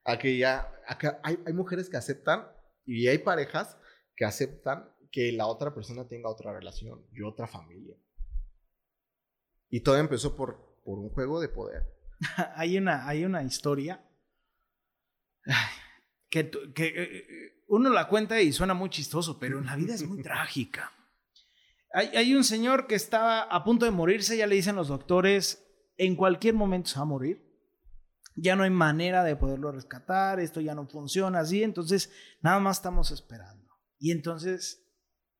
[0.03, 0.69] A que ya,
[1.23, 2.47] hay, hay mujeres que aceptan
[2.86, 3.78] y hay parejas
[4.17, 7.95] que aceptan que la otra persona tenga otra relación y otra familia.
[9.69, 11.97] Y todo empezó por, por un juego de poder.
[12.55, 14.03] hay, una, hay una historia
[16.30, 20.07] que, que eh, uno la cuenta y suena muy chistoso, pero en la vida es
[20.07, 20.91] muy trágica.
[21.93, 25.65] Hay, hay, un señor que estaba a punto de morirse, ya le dicen los doctores,
[25.95, 27.43] en cualquier momento se va a morir.
[28.36, 32.11] Ya no hay manera de poderlo rescatar, esto ya no funciona así, entonces
[32.41, 33.68] nada más estamos esperando.
[33.97, 34.88] Y entonces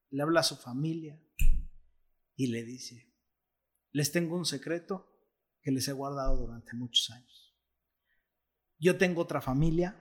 [0.10, 1.22] le habla a su familia
[2.36, 3.14] y le dice,
[3.92, 5.17] les tengo un secreto
[5.68, 7.54] que les he guardado durante muchos años.
[8.80, 10.00] Yo tengo otra familia,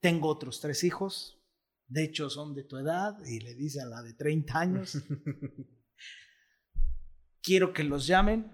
[0.00, 1.40] tengo otros tres hijos,
[1.86, 4.98] de hecho son de tu edad y le dice a la de 30 años,
[7.40, 8.50] quiero que los llamen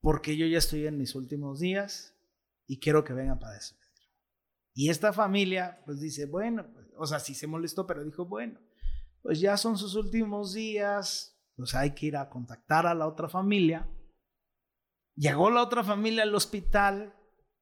[0.00, 2.18] porque yo ya estoy en mis últimos días
[2.66, 4.02] y quiero que vengan para despedir.
[4.74, 8.58] Y esta familia pues dice, bueno, o sea, sí se molestó, pero dijo, bueno,
[9.22, 13.28] pues ya son sus últimos días, pues hay que ir a contactar a la otra
[13.28, 13.88] familia.
[15.20, 17.14] Llegó la otra familia al hospital,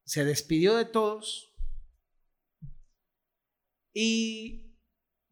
[0.05, 1.57] se despidió de todos.
[3.93, 4.79] Y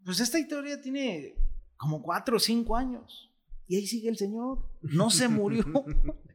[0.05, 1.37] pues esta historia tiene
[1.77, 3.33] como cuatro o cinco años.
[3.69, 4.59] Y ahí sigue el Señor.
[4.83, 5.65] No se murió.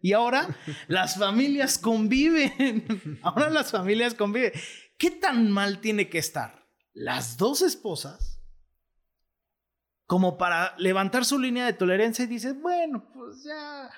[0.01, 0.55] Y ahora
[0.87, 3.19] las familias conviven.
[3.21, 4.53] Ahora las familias conviven.
[4.97, 8.41] ¿Qué tan mal tiene que estar las dos esposas
[10.05, 13.89] como para levantar su línea de tolerancia y dice, bueno, pues ya,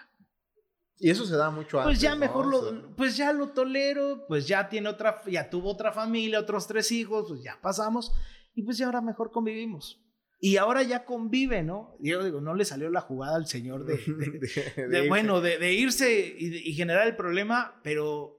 [1.04, 1.98] y eso se da mucho antes.
[1.98, 5.92] Pues ya mejor lo, pues ya lo tolero, pues ya tiene otra, ya tuvo otra
[5.92, 8.14] familia, otros tres hijos, pues ya pasamos
[8.56, 10.02] y pues ya ahora mejor convivimos.
[10.40, 11.98] Y ahora ya convive, ¿no?
[12.00, 13.98] Yo digo, no le salió la jugada al señor de,
[14.90, 18.38] de, bueno, de, irse y, y, generar el problema, pero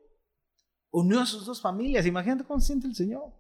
[0.91, 2.07] unió a sus dos familias.
[2.07, 3.31] Imagínate cómo se siente el señor.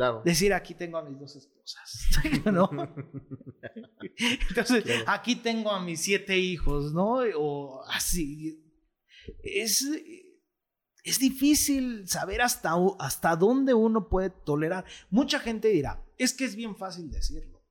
[0.00, 0.22] Claro.
[0.24, 2.08] Decir, aquí tengo a mis dos esposas,
[2.50, 2.70] ¿no?
[4.48, 7.18] Entonces, aquí tengo a mis siete hijos, ¿no?
[7.36, 8.64] O así.
[9.42, 9.86] Es,
[11.04, 14.86] es difícil saber hasta, hasta dónde uno puede tolerar.
[15.10, 17.62] Mucha gente dirá, es que es bien fácil decirlo.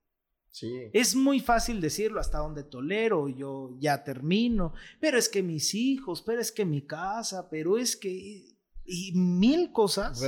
[0.52, 0.72] Sí.
[0.94, 6.22] Es muy fácil decirlo hasta dónde tolero, yo ya termino, pero es que mis hijos,
[6.22, 8.59] pero es que mi casa, pero es que
[8.92, 10.20] y mil cosas.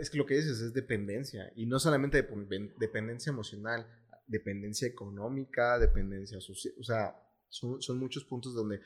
[0.00, 2.26] es que lo que dices es dependencia, y no solamente
[2.78, 3.86] dependencia emocional,
[4.26, 7.14] dependencia económica, dependencia social, o sea,
[7.50, 8.80] son, son muchos puntos donde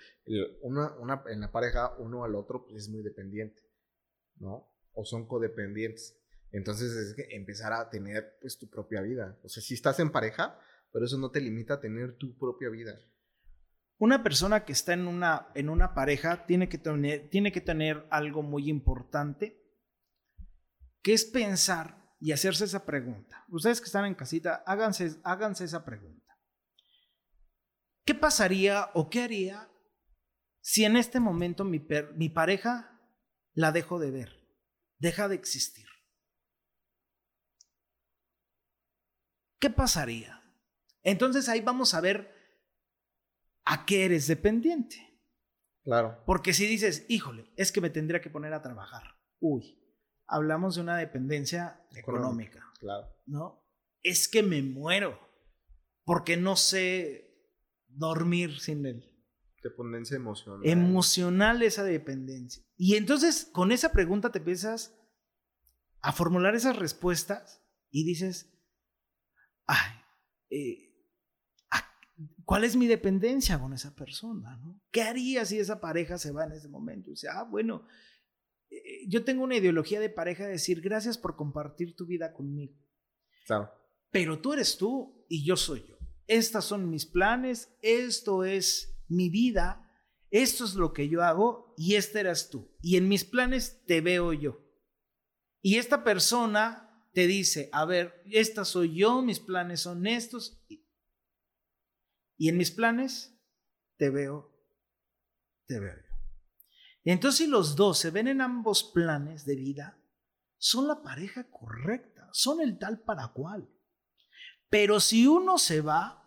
[0.63, 3.63] una, una, en la pareja uno al otro pues, es muy dependiente,
[4.37, 4.69] ¿no?
[4.93, 6.19] O son codependientes.
[6.51, 9.39] Entonces es que empezar a tener pues tu propia vida.
[9.43, 10.59] O sea, si estás en pareja,
[10.93, 13.01] pero eso no te limita a tener tu propia vida.
[14.03, 18.05] Una persona que está en una, en una pareja tiene que, tener, tiene que tener
[18.11, 19.63] algo muy importante,
[21.05, 23.45] que es pensar y hacerse esa pregunta.
[23.49, 26.37] Ustedes que están en casita, háganse, háganse esa pregunta.
[28.05, 29.71] ¿Qué pasaría o qué haría
[30.61, 31.87] si en este momento mi,
[32.17, 33.01] mi pareja
[33.53, 34.49] la dejo de ver,
[34.99, 35.87] deja de existir?
[39.61, 40.43] ¿Qué pasaría?
[41.05, 42.42] Entonces ahí vamos a ver
[43.65, 44.97] a qué eres dependiente.
[45.85, 46.23] Claro.
[46.27, 49.03] Porque si dices, híjole, es que me tendría que poner a trabajar.
[49.41, 49.79] Uy,
[50.27, 52.65] hablamos de una dependencia económica.
[52.79, 53.09] Claro.
[53.27, 53.65] ¿No?
[54.03, 55.19] Es que me muero
[56.05, 57.33] porque no sé
[57.89, 59.09] dormir sin él.
[59.63, 60.67] Dependencia emocional.
[60.67, 62.65] Emocional esa dependencia.
[62.77, 64.99] Y entonces con esa pregunta te empiezas
[66.01, 68.53] a formular esas respuestas y dices,
[69.67, 69.93] ay,
[70.51, 70.92] eh,
[72.45, 74.57] ¿Cuál es mi dependencia con esa persona?
[74.57, 74.81] ¿no?
[74.91, 77.11] ¿Qué haría si esa pareja se va en ese momento?
[77.11, 77.87] Y dice, ah, bueno,
[78.71, 82.75] eh, yo tengo una ideología de pareja de decir gracias por compartir tu vida conmigo.
[83.47, 83.71] Claro.
[84.11, 85.97] Pero tú eres tú y yo soy yo.
[86.27, 89.91] Estos son mis planes, esto es mi vida,
[90.31, 92.75] esto es lo que yo hago y este eras tú.
[92.81, 94.61] Y en mis planes te veo yo.
[95.61, 100.65] Y esta persona te dice, a ver, esta soy yo, mis planes son estos.
[100.69, 100.82] Y
[102.49, 103.39] en mis planes
[103.97, 104.53] te veo,
[105.67, 106.13] te veo yo.
[107.05, 109.99] Y entonces si los dos se ven en ambos planes de vida,
[110.59, 113.69] son la pareja correcta, son el tal para cual.
[114.69, 116.23] Pero si uno se va,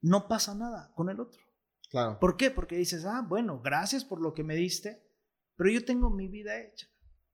[0.00, 1.42] no pasa nada con el otro.
[1.90, 2.18] Claro.
[2.18, 2.50] ¿Por qué?
[2.50, 5.04] Porque dices, ah, bueno, gracias por lo que me diste,
[5.56, 6.88] pero yo tengo mi vida hecha.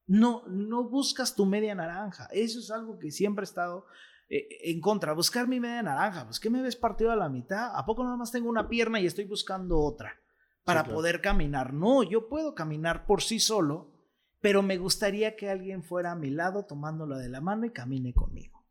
[0.07, 2.29] No, no buscas tu media naranja.
[2.33, 3.87] Eso es algo que siempre he estado
[4.31, 5.13] en contra.
[5.13, 6.25] Buscar mi media naranja.
[6.25, 7.77] Pues, ¿qué me ves partido a la mitad?
[7.77, 10.21] ¿A poco nada más tengo una pierna y estoy buscando otra?
[10.65, 11.73] para poder caminar.
[11.73, 13.93] No, yo puedo caminar por sí solo,
[14.41, 18.13] pero me gustaría que alguien fuera a mi lado tomándola de la mano y camine
[18.15, 18.67] conmigo.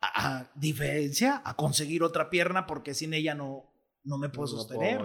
[0.00, 3.72] A, diferencia a conseguir otra pierna porque sin ella no,
[4.02, 5.00] no me puedo sostener.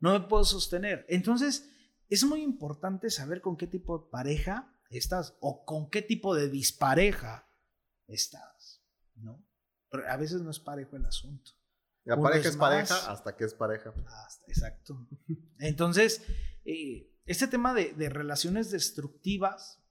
[0.00, 1.06] No me puedo sostener.
[1.08, 1.70] Entonces,
[2.08, 6.48] es muy importante saber con qué tipo de pareja estás o con qué tipo de
[6.48, 7.48] dispareja
[8.08, 8.75] estás,
[9.16, 9.44] ¿no?
[9.90, 11.52] Pero a veces no es parejo el asunto.
[12.04, 13.92] La pareja es pareja hasta que es pareja.
[14.46, 15.08] exacto.
[15.58, 16.22] Entonces,
[16.64, 19.82] eh, este tema de, relaciones destructivas,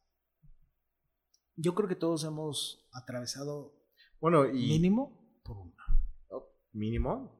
[1.55, 3.75] yo creo que todos hemos atravesado
[4.19, 4.67] bueno, y...
[4.67, 5.83] mínimo por una.
[6.29, 7.35] Oh, ¿Mínimo?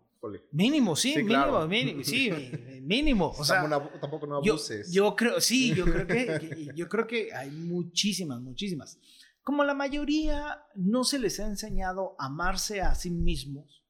[0.52, 2.32] Mínimo, sí, mínimo, mínimo, sí,
[2.82, 3.34] mínimo.
[3.38, 3.62] O sea,
[4.02, 4.92] tampoco no abuses.
[4.92, 9.00] Yo, creo, sí, yo creo que, yo creo que hay muchísimas, muchísimas.
[9.46, 13.86] Como la mayoría no se les ha enseñado a amarse a sí mismos,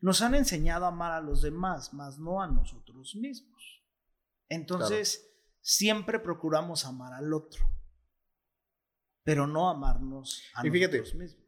[0.00, 3.84] nos han enseñado a amar a los demás, más no a nosotros mismos.
[4.48, 7.64] Entonces, siempre procuramos amar al otro,
[9.22, 11.46] pero no amarnos a y fíjate, nosotros mismos.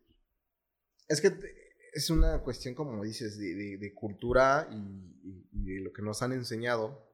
[1.09, 1.37] Es que
[1.95, 7.09] es una cuestión, como dices, de, cultura y, de lo que nos han enseñado.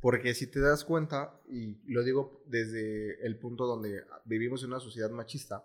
[0.00, 4.80] Porque si te das cuenta, y lo digo desde el punto donde vivimos en una
[4.80, 5.64] sociedad machista,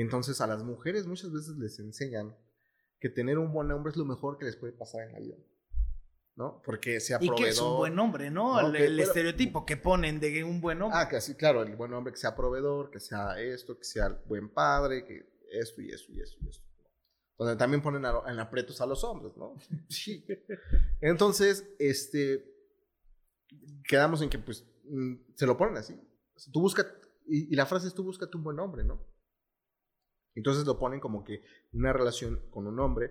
[0.00, 2.36] entonces a las mujeres muchas veces les enseñan
[3.00, 5.36] que tener un buen hombre es lo mejor que les puede pasar en la vida.
[6.36, 6.62] ¿No?
[6.64, 7.40] Porque sea proveedor.
[7.40, 8.60] Y que es un buen hombre, ¿no?
[8.60, 10.96] el, estereotipo que ponen de un buen hombre.
[11.00, 14.08] Ah, que sí, claro, el buen hombre que sea proveedor, que sea esto, que sea
[14.26, 16.64] buen padre, que esto y esto y esto y esto.
[17.36, 19.56] Donde también ponen en aprietos a los hombres, ¿no?
[19.88, 20.24] Sí.
[21.00, 22.44] Entonces, este,
[23.88, 26.00] quedamos en que, pues, mm, se lo ponen así.
[26.52, 26.86] Tú busca,
[27.26, 29.00] y, y la frase es tú búscate un buen hombre, ¿no?
[30.38, 33.10] Entonces lo ponen como que una relación con un hombre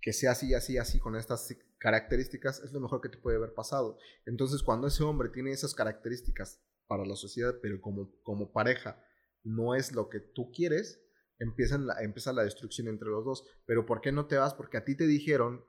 [0.00, 3.52] que sea así, así, así, con estas características, es lo mejor que te puede haber
[3.52, 3.98] pasado.
[4.24, 9.04] Entonces, cuando ese hombre tiene esas características para la sociedad, pero como, como pareja
[9.44, 11.04] no es lo que tú quieres,
[11.38, 13.44] empiezan la, empieza la destrucción entre los dos.
[13.66, 14.54] Pero ¿por qué no te vas?
[14.54, 15.62] Porque a ti te dijeron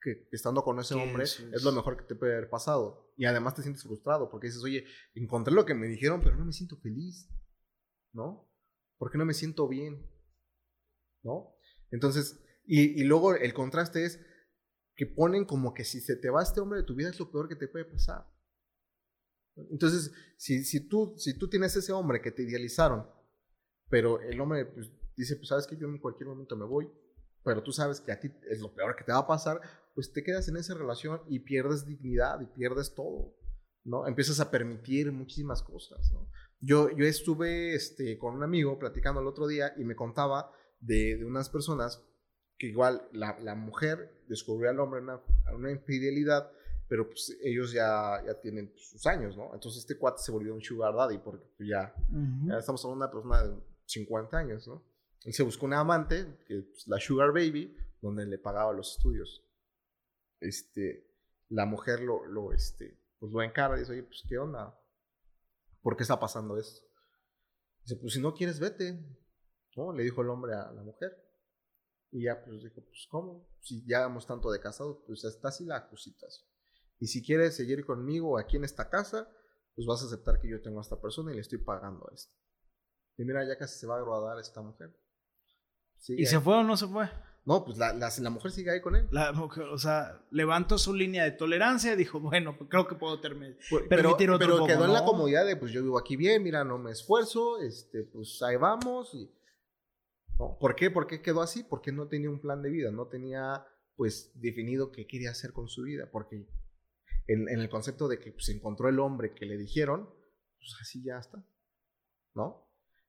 [0.00, 3.12] que estando con ese hombre es lo mejor que te puede haber pasado.
[3.16, 4.84] Y además te sientes frustrado porque dices, oye,
[5.14, 7.28] encontré lo que me dijeron, pero no me siento feliz.
[8.12, 8.48] ¿No?
[8.98, 10.13] ¿Por qué no me siento bien?
[11.24, 11.56] ¿No?
[11.90, 14.20] Entonces, y, luego el contraste es
[14.96, 17.30] que ponen como que si se te va este hombre de tu vida es lo
[17.30, 18.26] peor que te puede pasar.
[19.56, 23.06] Entonces, si, si, tú, si tú tienes ese hombre que te idealizaron,
[23.88, 26.90] pero el hombre pues, dice, pues sabes que yo en cualquier momento me voy,
[27.44, 29.60] pero tú sabes que a ti es lo peor que te va a pasar,
[29.94, 33.36] pues te quedas en esa relación y pierdes dignidad y pierdes todo,
[33.84, 34.06] ¿no?
[34.06, 36.28] Empiezas a permitir muchísimas cosas, ¿no?
[36.60, 40.50] Yo, yo estuve este, con un amigo platicando el otro día y me contaba
[40.84, 42.02] de, unas personas
[42.58, 45.20] que igual la, la, mujer descubrió al hombre una,
[45.52, 46.50] una infidelidad,
[46.88, 49.52] pero pues ellos ya, ya tienen sus años, ¿no?
[49.54, 51.94] Entonces este cuate se volvió un sugar daddy porque pues, ya,
[52.58, 54.84] estamos hablando de una persona de 50 años, ¿no?
[55.24, 59.42] Él se buscó una amante, que, pues, la sugar baby, donde le pagaba los estudios.
[60.38, 61.10] Este,
[61.48, 64.78] la mujer lo, lo, este, pues lo encara y dice, oye, pues, ¿qué onda?
[65.80, 66.86] ¿Por qué está pasando esto?
[67.82, 69.02] Dice, pues si no quieres, vete.
[69.76, 69.92] ¿No?
[69.92, 71.12] Le dijo el hombre a la mujer.
[72.10, 73.48] Y ya pues dijo, pues ¿cómo?
[73.60, 76.46] Si ya hemos tanto de casados, pues está así la cositas.
[77.00, 79.28] Y si quieres seguir conmigo aquí en esta casa,
[79.74, 82.14] pues vas a aceptar que yo tengo a esta persona y le estoy pagando a
[82.14, 82.32] esto.
[83.16, 84.96] Y mira, ya casi se va a graduar esta mujer.
[86.08, 87.08] ¿Y se fue o no se fue?
[87.46, 89.06] No, pues la, la, mujer sigue ahí con él.
[89.10, 92.94] La mujer, o sea, levantó su línea de tolerancia y dijo, bueno, pues creo que
[92.94, 93.56] puedo terminar.
[93.90, 96.78] Pero, pero, pero quedó en la comodidad de, pues yo vivo aquí bien, mira, no
[96.78, 99.14] me esfuerzo, este, pues ahí vamos.
[99.14, 99.30] Y,
[100.36, 100.90] ¿Por qué?
[100.90, 101.62] ¿Por qué quedó así?
[101.62, 103.66] Porque no tenía un plan de vida, no tenía
[103.96, 106.46] pues definido qué quería hacer con su vida, porque
[107.26, 110.08] en, el concepto de que se pues, encontró el hombre que le dijeron,
[110.58, 111.44] pues así ya está,
[112.34, 112.64] ¿no?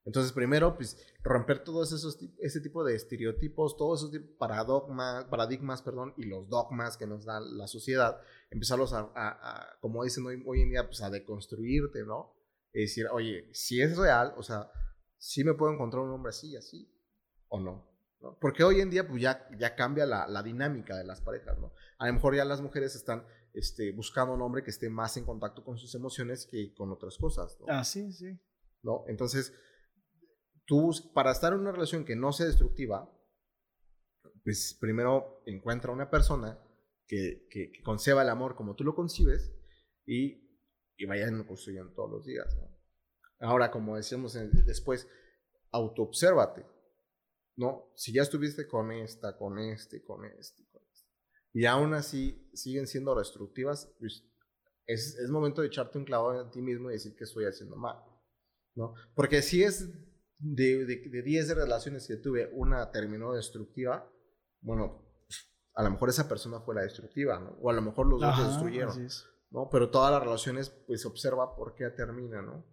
[0.06, 6.14] Entonces, primero, pues, romper todos esos, ese tipo de estereotipos, todos esos paradigmas, paradigmas, perdón,
[6.16, 8.22] y los dogmas que nos da la sociedad,
[8.52, 12.36] empezarlos a, como dicen hoy, en día, pues, a deconstruirte, ¿no?
[12.72, 14.72] Y decir, oye, si es real, o sea,
[15.18, 16.88] si me puedo encontrar un hombre así, así,
[17.50, 17.88] o no.
[18.22, 18.38] ¿no?
[18.40, 21.74] Porque hoy en día, pues, ya, ya cambia la, la, dinámica de las parejas, ¿no?
[21.98, 25.26] A lo mejor ya las mujeres están este, buscando un hombre que esté más en
[25.26, 27.66] contacto con sus emociones que con otras cosas, ¿no?
[27.70, 28.40] Ah, sí, sí.
[28.82, 29.04] ¿No?
[29.08, 29.54] Entonces
[30.66, 33.10] tú, para estar en una relación que no sea destructiva,
[34.44, 36.60] pues primero encuentra una persona
[37.08, 39.52] que, que, conceba el amor como tú lo concibes
[40.06, 40.60] y,
[40.98, 42.56] y vayan construyendo todos los días.
[43.40, 44.34] Ahora, como decíamos
[44.66, 45.08] después,
[45.72, 46.66] autoobsérvate,
[47.56, 47.92] ¿no?
[47.96, 51.10] Si ya estuviste con esta, con este, con este, con este,
[51.54, 54.26] y aún así siguen siendo destructivas, pues
[54.86, 57.76] es, es momento de echarte un clavo en ti mismo y decir que estoy haciendo
[57.76, 57.98] mal,
[58.76, 58.94] ¿no?
[59.16, 59.90] Porque si es
[60.38, 64.12] de, de, 10 de relaciones que tuve, una terminó destructiva,
[64.62, 65.02] bueno,
[65.74, 67.58] a lo mejor esa persona fue la destructiva, ¿no?
[67.62, 69.08] O a lo mejor los dos destruyeron,
[69.50, 69.70] ¿no?
[69.70, 72.66] Pero todas las relaciones, pues, observa por qué terminan, ¿no?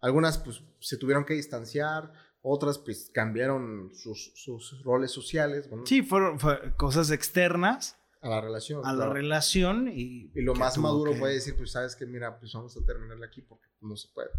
[0.00, 2.12] Algunas, pues, se tuvieron que distanciar,
[2.42, 5.68] otras, pues, cambiaron sus, sus roles sociales.
[5.84, 6.38] sí, fueron,
[6.76, 7.96] cosas externas.
[8.20, 8.84] A la relación.
[8.84, 10.30] A la relación y...
[10.34, 13.42] Y lo más maduro fue decir, pues, sabes que, mira, pues, vamos a terminarla aquí
[13.42, 14.30] porque no se puede.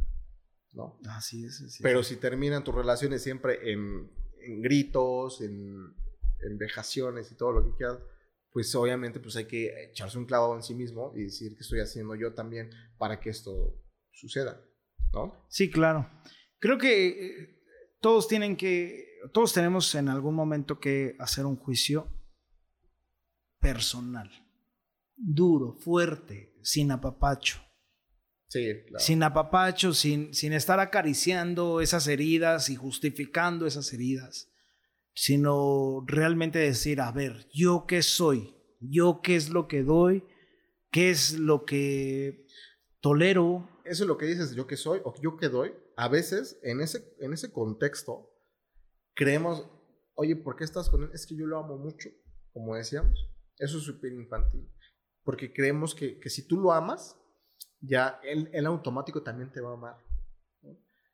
[0.73, 0.99] ¿no?
[1.09, 1.79] Así es.
[1.81, 4.09] Pero si terminan tus relaciones siempre en,
[4.61, 5.95] gritos, en,
[6.57, 7.97] vejaciones y todo lo que quieras,
[8.51, 11.81] pues obviamente pues hay que echarse un clavo en sí mismo y decir que estoy
[11.81, 13.75] haciendo yo también para que esto
[14.11, 14.61] suceda,
[15.13, 15.45] ¿no?
[15.49, 16.09] Sí, claro.
[16.59, 17.58] Creo que eh,
[17.99, 22.07] todos tienen que, todos tenemos en algún momento que hacer un juicio
[23.59, 24.29] personal,
[25.15, 27.61] duro, fuerte, sin apapacho.
[28.97, 34.51] Sin apapacho, sin, sin estar acariciando esas heridas y justificando esas heridas,
[35.13, 38.55] sino realmente decir, a ver, ¿yo qué soy?
[38.79, 40.23] ¿Yo qué es lo que doy?
[40.89, 42.47] ¿Qué es lo que
[43.01, 43.69] tolero?
[43.85, 45.71] Eso es lo que dices, yo qué soy o yo qué doy.
[45.99, 48.33] A veces, en ese, en ese contexto,
[49.15, 49.69] creemos,
[50.15, 51.09] oye, ¿por qué estás con él?
[51.13, 52.07] Es que yo lo amo mucho,
[52.53, 53.29] como decíamos.
[53.57, 54.71] Eso es súper infantil.
[55.25, 57.17] Porque creemos que, que si tú lo amas,
[57.81, 59.97] ya él, automático también te va a amar.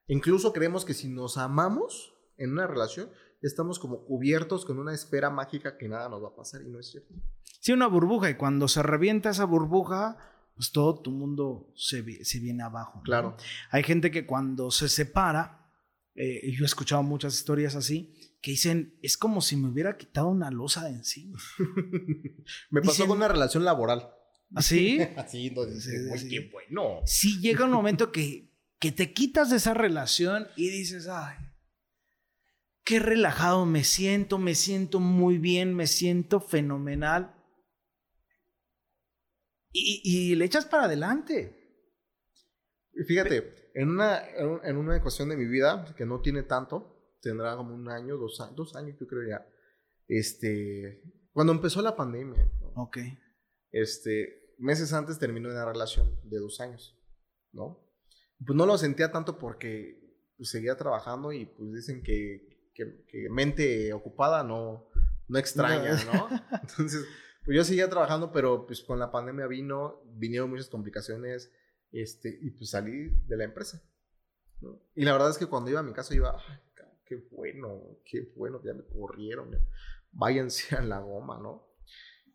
[0.06, 3.10] Incluso creemos que si nos amamos en una relación,
[3.42, 6.80] estamos como cubiertos con una esfera mágica que nada nos va a pasar y no
[6.80, 7.12] es cierto.
[7.60, 12.40] Sí, una burbuja y cuando se revienta esa burbuja, pues todo tu mundo se, se
[12.40, 13.02] viene abajo.
[13.04, 13.36] Claro.
[13.72, 15.70] Hay gente que cuando se separa,
[16.16, 20.28] eh, yo he escuchado muchas historias así, que dicen, es como si me hubiera quitado
[20.28, 21.38] una losa de encima.
[22.70, 24.10] me pasó con una relación laboral.
[24.54, 25.00] ¿Así?
[25.18, 27.02] Así, entonces, sí, bueno.
[27.06, 28.50] Sí, llega un momento que,
[28.80, 31.36] que te quitas de esa relación y dices, ay,
[32.86, 37.35] qué relajado me siento, me siento muy bien, me siento fenomenal.
[39.78, 41.54] Y, y le echas para adelante.
[43.08, 44.22] Fíjate, en una,
[44.64, 48.42] en una ecuación de mi vida que no tiene tanto, tendrá como un año, dos,
[48.56, 49.46] dos años, yo creo ya.
[50.08, 51.02] Este,
[51.34, 52.50] cuando empezó la pandemia.
[52.76, 53.00] Ok.
[53.72, 56.98] Este, meses antes terminó una relación de dos años,
[57.52, 57.86] ¿no?
[58.46, 63.92] Pues no lo sentía tanto porque pues, seguía trabajando y pues dicen que, que, mente
[63.92, 64.90] ocupada no,
[65.28, 66.30] no extraña, ¿no?
[66.62, 67.06] Entonces,
[67.46, 71.52] pues yo seguía trabajando, pero pues con la pandemia vino, vinieron muchas complicaciones,
[71.92, 73.82] este, y pues salí de la empresa,
[74.62, 74.82] ¿no?
[74.96, 76.60] Y la verdad es que cuando iba a mi casa iba, ay,
[77.06, 79.52] qué bueno, qué bueno, ya me corrieron,
[80.12, 81.68] váyanse a la goma, ¿no?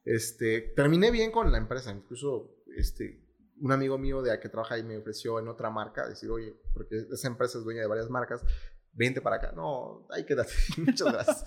[0.04, 3.26] Este, terminé bien con la empresa, incluso este,
[3.60, 7.06] un amigo mío de que trabaja ahí me ofreció en otra marca, decir, oye, porque
[7.12, 8.42] esa empresa es dueña de varias marcas,
[8.92, 9.52] vente para acá.
[9.52, 11.44] No, ahí quédate, muchas gracias.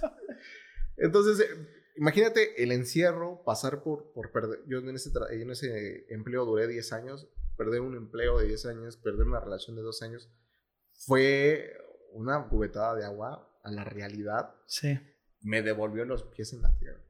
[0.98, 6.46] Entonces, eh, imagínate el encierro, pasar por, por perder, yo en ese, en ese empleo
[6.46, 7.28] duré 10 años,
[7.58, 10.30] perder un empleo de 10 años, perder una relación de 2 años,
[10.94, 11.72] fue
[12.12, 14.56] una cubetada de agua a la realidad.
[14.66, 15.00] Sí.
[15.42, 17.02] Me devolvió los pies en la tierra.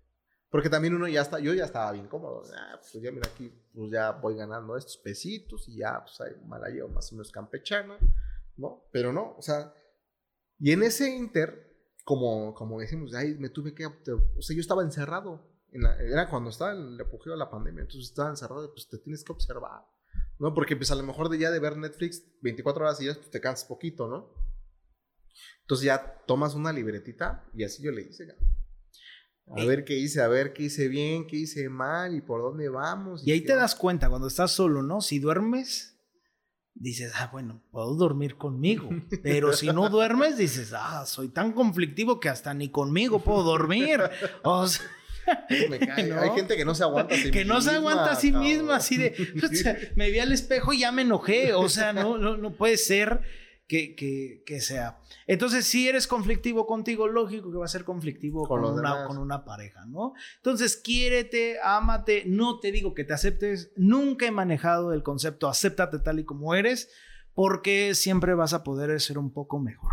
[0.50, 2.44] Porque también uno ya está, yo ya estaba bien cómodo.
[2.56, 6.34] Ah, pues ya mira aquí, pues ya voy ganando estos pesitos y ya, pues ahí
[6.48, 7.98] me la llevo más o menos campechana,
[8.58, 8.88] ¿no?
[8.92, 9.74] Pero no, o sea,
[10.60, 11.73] y en ese inter,
[12.04, 15.50] como, como decimos, ahí me tuve que, o sea, yo estaba encerrado.
[15.72, 19.24] era cuando estaba en el apogeo de la pandemia, entonces estaba encerrado, pues te tienes
[19.24, 19.86] que observar,
[20.40, 20.54] ¿no?
[20.54, 23.30] Porque pues a lo mejor de ya de ver Netflix 24 horas y ya pues,
[23.30, 24.34] te cansas poquito, ¿no?
[25.62, 28.28] Entonces ya tomas una libretita y así yo le hice,
[29.48, 32.68] A ver qué hice, a ver qué hice bien, qué hice mal y por dónde
[32.68, 33.26] vamos.
[33.26, 35.00] Y, ahí te das cuenta cuando estás solo, ¿no?
[35.02, 35.93] Si duermes,
[36.76, 38.90] dices, ah, bueno, puedo dormir conmigo.
[39.22, 44.02] Pero si no duermes, dices, ah, soy tan conflictivo que hasta ni conmigo puedo dormir.
[44.44, 44.86] O sea,
[45.70, 46.12] me cae.
[46.14, 48.78] Hay gente que no se aguanta a sí que no se aguanta a sí misma,
[48.78, 51.54] así de, o sea, me vi al espejo y ya me enojé.
[51.54, 53.22] O sea, no, no, no puede ser
[53.68, 55.00] que, que, que, sea.
[55.26, 59.46] Entonces, si eres conflictivo contigo, lógico que va a ser conflictivo con, una, con una
[59.46, 60.14] pareja, ¿no?
[60.38, 66.00] Entonces, quiérete, ámate, no te digo que te aceptes, nunca he manejado el concepto acéptate
[66.00, 66.90] tal y como eres,
[67.34, 69.92] porque siempre vas a poder ser un poco mejor.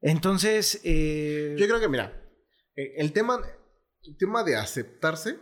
[0.00, 1.56] Entonces, eh...
[1.58, 2.12] yo creo que, mira,
[2.76, 3.40] eh, el tema,
[4.02, 5.38] el tema de aceptarse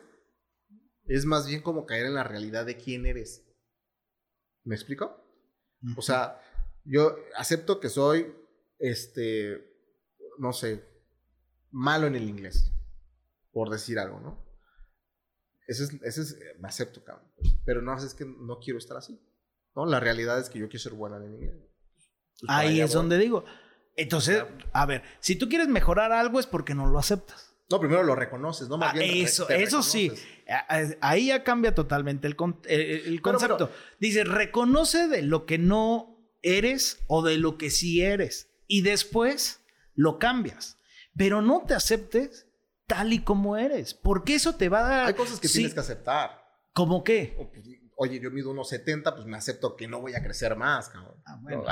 [1.07, 3.45] es más bien como caer en la realidad de quién eres.
[4.65, 5.19] ¿Me explico?
[5.97, 6.41] O sea,
[6.85, 8.35] yo acepto que soy,
[8.79, 9.63] este,
[10.39, 10.85] no sé,
[11.71, 12.73] malo en el inglés,
[13.53, 14.45] por decir algo, ¿no?
[15.67, 17.31] Ese es, ese es me acepto, cabrón.
[17.65, 19.21] Pero no, es que no quiero estar así,
[19.75, 19.87] ¿no?
[19.87, 21.57] La realidad es que yo quiero ser buena en el inglés.
[22.41, 23.45] Pues Ahí es donde digo.
[23.95, 27.53] Entonces, a ver, si tú quieres mejorar algo es porque no lo aceptas.
[27.71, 28.77] No, primero lo reconoces, ¿no?
[28.77, 30.13] Más ah, eso, eso sí.
[31.01, 33.71] Ahí ya cambia totalmente el, el, concepto.
[33.99, 36.12] Dice, reconoce de lo que no
[36.43, 38.51] eres o de lo que sí eres.
[38.67, 39.61] Y después
[39.95, 40.79] lo cambias.
[41.17, 42.47] Pero no te aceptes
[42.87, 43.95] tal y como eres.
[43.95, 45.07] Porque eso te va a dar...
[45.09, 46.43] Hay cosas que tienes que aceptar.
[46.73, 47.35] ¿Cómo qué?
[47.37, 47.67] Pues,
[47.97, 51.23] oye, yo mido unos 70, pues me acepto que no voy a crecer más, cabrón.
[51.25, 51.65] Ah, bueno.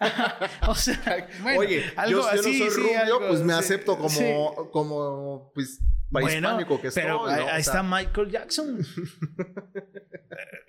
[0.68, 5.80] o sea, oye, yo, no soy rubio, pues me acepto como, como, pues,
[6.10, 8.78] bueno, que pero ahí, está Michael Jackson.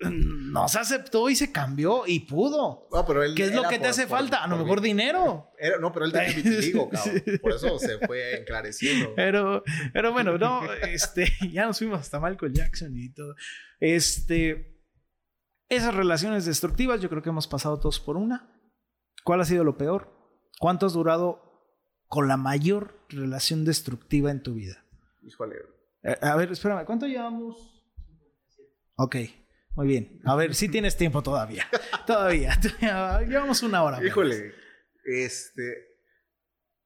[0.00, 2.88] no se aceptó y se cambió y pudo.
[3.34, 4.44] ¿Qué es lo que te hace falta?
[4.44, 5.52] A lo mejor dinero.
[5.80, 7.22] no, pero él tenía vitiligo, cabrón.
[7.40, 9.14] Por eso se fue enclareciendo.
[9.16, 9.62] Pero,
[9.94, 13.34] pero bueno, no, este, ya nos fuimos hasta Michael Jackson y todo.
[13.78, 14.78] Este,
[15.70, 18.59] esas relaciones destructivas, yo creo que hemos pasado todos por una.
[19.24, 20.08] ¿Cuál ha sido lo peor?
[20.58, 21.40] ¿Cuánto has durado
[22.06, 24.84] con la mayor relación destructiva en tu vida?
[25.22, 25.56] Híjole.
[26.02, 27.84] Eh, a ver, espérame, ¿cuánto llevamos?
[28.96, 29.16] Ok,
[29.74, 30.20] muy bien.
[30.24, 31.66] A ver, si tienes tiempo todavía.
[32.06, 32.58] todavía.
[33.26, 34.04] Llevamos una hora.
[34.04, 34.54] Híjole,
[35.04, 35.89] este...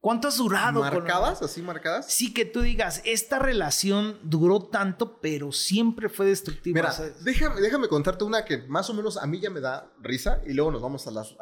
[0.05, 0.81] ¿Cuánto has durado?
[0.81, 1.41] ¿Marcadas?
[1.41, 2.13] ¿Así marcadas?
[2.13, 6.75] Sí, que tú digas, esta relación duró tanto, pero siempre fue destructiva.
[6.75, 10.43] Mira, déjame, déjame contarte una que más o menos a mí ya me da risa
[10.45, 11.35] y luego nos vamos a las,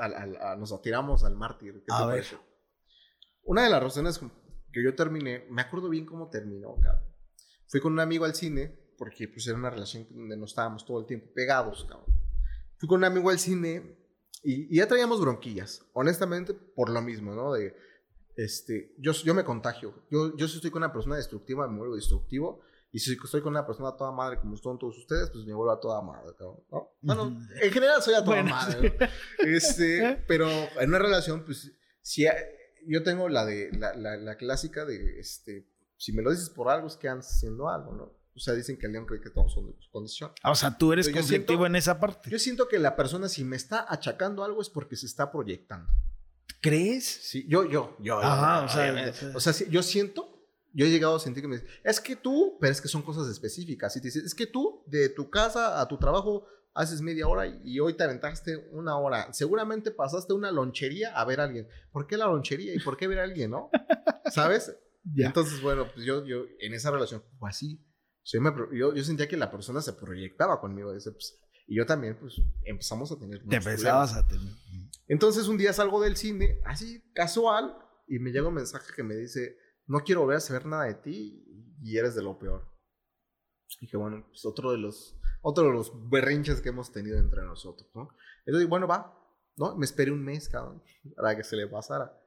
[0.58, 1.82] nos atiramos al mártir.
[1.88, 2.24] a ver.
[3.42, 4.20] Una de las razones
[4.72, 7.12] que yo terminé, me acuerdo bien cómo terminó, cabrón.
[7.66, 11.00] Fui con un amigo al cine, porque pues era una relación donde no estábamos todo
[11.00, 12.14] el tiempo pegados, cabrón.
[12.78, 13.98] Fui con un amigo al cine
[14.44, 17.54] y, ya traíamos bronquillas, honestamente, por lo mismo, ¿no?
[17.54, 17.74] De,
[18.36, 19.94] este, yo, yo me contagio.
[20.10, 22.60] Yo, yo si estoy con una persona destructiva, me vuelvo destructivo.
[22.94, 25.72] Y si estoy con una persona toda madre como son todos ustedes, pues me vuelvo
[25.72, 26.90] a toda madre, ¿no?
[27.00, 28.96] Bueno, en general soy a toda madre,
[29.38, 31.72] Este, pero en una relación, pues,
[32.02, 32.26] si
[32.86, 35.66] yo tengo la de la, la, clásica de este
[36.02, 38.12] si me lo dices por algo es que andas haciendo algo, ¿no?
[38.34, 40.32] O sea, dicen que el león cree que todos son de su condición.
[40.42, 42.28] Ah, o sea, tú eres conflictivo en esa parte.
[42.28, 45.92] Yo siento que la persona si me está achacando algo es porque se está proyectando.
[46.62, 47.04] ¿Crees?
[47.04, 48.20] Sí, yo, yo, yo.
[48.20, 51.68] Ajá, o sea, o sea yo siento, yo he llegado a sentir que me dicen,
[51.82, 53.96] es que tú, pero es que son cosas específicas.
[53.96, 57.46] Y te dicen, es que tú, de tu casa a tu trabajo, haces media hora
[57.64, 59.32] y hoy te aventaste una hora.
[59.32, 61.66] Seguramente pasaste una lonchería a ver a alguien.
[61.90, 63.68] ¿Por qué la lonchería y por qué ver a alguien, no?
[64.30, 64.72] ¿Sabes?
[65.16, 67.84] Entonces, bueno, pues yo, yo en esa relación fue así.
[68.24, 70.92] yo, yo, sentía que la persona se proyectaba conmigo.
[70.92, 73.44] Pues, y yo también, pues, empezamos a tener.
[73.48, 74.52] Te empezabas a tener.
[75.12, 77.76] Entonces, un día salgo del cine, así, casual,
[78.08, 80.94] y me llega un mensaje que me dice: No quiero volver a saber nada de
[80.94, 81.44] ti
[81.82, 82.66] y eres de lo peor.
[83.78, 87.42] Y dije, bueno, pues otro de los otro de los berrinches que hemos tenido entre
[87.42, 88.08] nosotros, ¿no?
[88.46, 89.14] Entonces, bueno, va,
[89.58, 89.76] ¿no?
[89.76, 90.82] Me esperé un mes, cabrón,
[91.14, 92.18] para que se le pasara.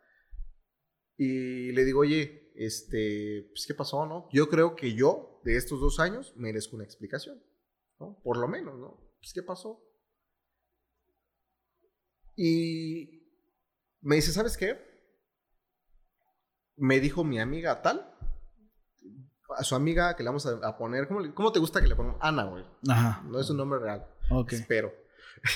[1.17, 4.29] Y le digo, oye, este, pues, ¿qué pasó, no?
[4.31, 7.41] Yo creo que yo, de estos dos años, merezco una explicación,
[7.99, 8.21] ¿no?
[8.23, 8.99] Por lo menos, ¿no?
[9.17, 9.81] Pues, ¿qué pasó?
[12.35, 13.23] Y
[14.01, 14.79] me dice, ¿sabes qué?
[16.77, 18.13] Me dijo mi amiga tal,
[19.57, 22.19] a su amiga que le vamos a, poner, ¿cómo, ¿cómo, te gusta que le pongamos?
[22.21, 22.65] Ana, güey.
[22.89, 23.23] Ajá.
[23.25, 24.05] No es un nombre real.
[24.29, 24.53] Ok.
[24.53, 24.93] Espero.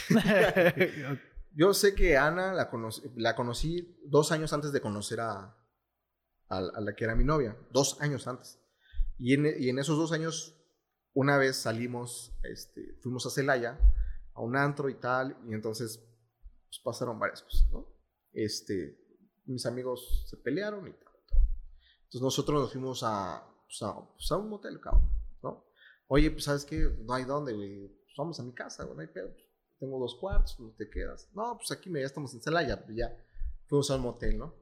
[1.53, 2.69] Yo sé que Ana la,
[3.15, 5.55] la conocí dos años antes de conocer a,
[6.47, 7.57] a, la que era mi novia.
[7.71, 8.59] Dos años antes.
[9.17, 10.55] Y en, y en esos dos años,
[11.13, 13.79] una vez salimos, este, fuimos a Celaya,
[14.33, 16.08] a un antro y tal, y entonces
[16.69, 17.87] pues, pasaron varias cosas, ¿no?
[18.31, 18.97] Este,
[19.45, 21.13] mis amigos se pelearon y tal.
[22.03, 23.79] Entonces nosotros nos fuimos a, pues
[24.15, 25.11] pues a un motel, cabrón,
[25.43, 25.65] ¿no?
[26.07, 29.01] Oye, pues sabes qué, no hay dónde, güey, pues vamos a mi casa, güey, no
[29.01, 29.35] hay pedo.
[29.79, 31.29] Tengo dos cuartos, ¿dónde te quedas?
[31.33, 33.15] No, pues aquí ya estamos en Celaya, ya
[33.67, 34.55] fuimos al motel, ¿no?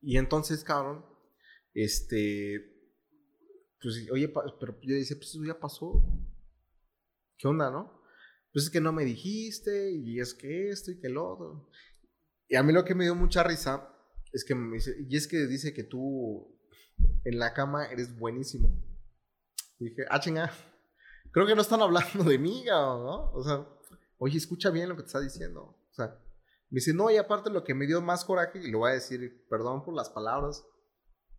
[0.00, 1.04] Y entonces, cabrón,
[1.74, 2.76] este,
[3.80, 6.02] pues, oye, pero yo decía, pues eso ya pasó.
[7.36, 7.95] ¿Qué onda, no?
[8.56, 11.68] Pues es que no me dijiste, y es que esto y que lo otro.
[12.48, 13.86] Y a mí lo que me dio mucha risa
[14.32, 16.58] es que me dice, y es que dice que tú
[17.24, 18.82] en la cama eres buenísimo.
[19.78, 20.50] Dije, ah, chinga,
[21.32, 23.30] creo que no están hablando de mí, ¿no?
[23.32, 23.68] O sea,
[24.16, 25.78] oye, escucha bien lo que te está diciendo.
[25.90, 26.18] O sea,
[26.70, 28.94] me dice, no, y aparte lo que me dio más coraje, y lo voy a
[28.94, 30.64] decir, perdón por las palabras,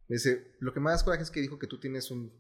[0.08, 2.32] me dice, lo que más coraje es que dijo que tú tienes un...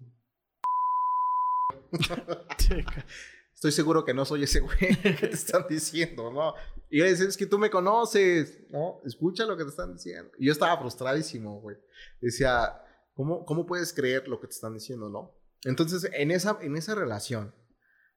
[3.58, 6.54] Estoy seguro que no soy ese güey que te están diciendo, ¿no?
[6.90, 9.02] Y yo decía, es que tú me conoces, ¿no?
[9.04, 10.32] Escucha lo que te están diciendo.
[10.38, 11.76] Y yo estaba frustradísimo, güey.
[12.22, 12.82] Decía,
[13.14, 15.36] ¿cómo, ¿cómo puedes creer lo que te están diciendo, no?
[15.66, 17.54] Entonces, en esa, en esa relación,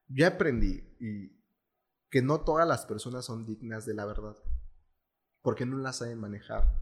[0.07, 1.41] yo aprendí y
[2.09, 4.37] que no todas las personas son dignas de la verdad,
[5.41, 6.81] porque no la saben manejar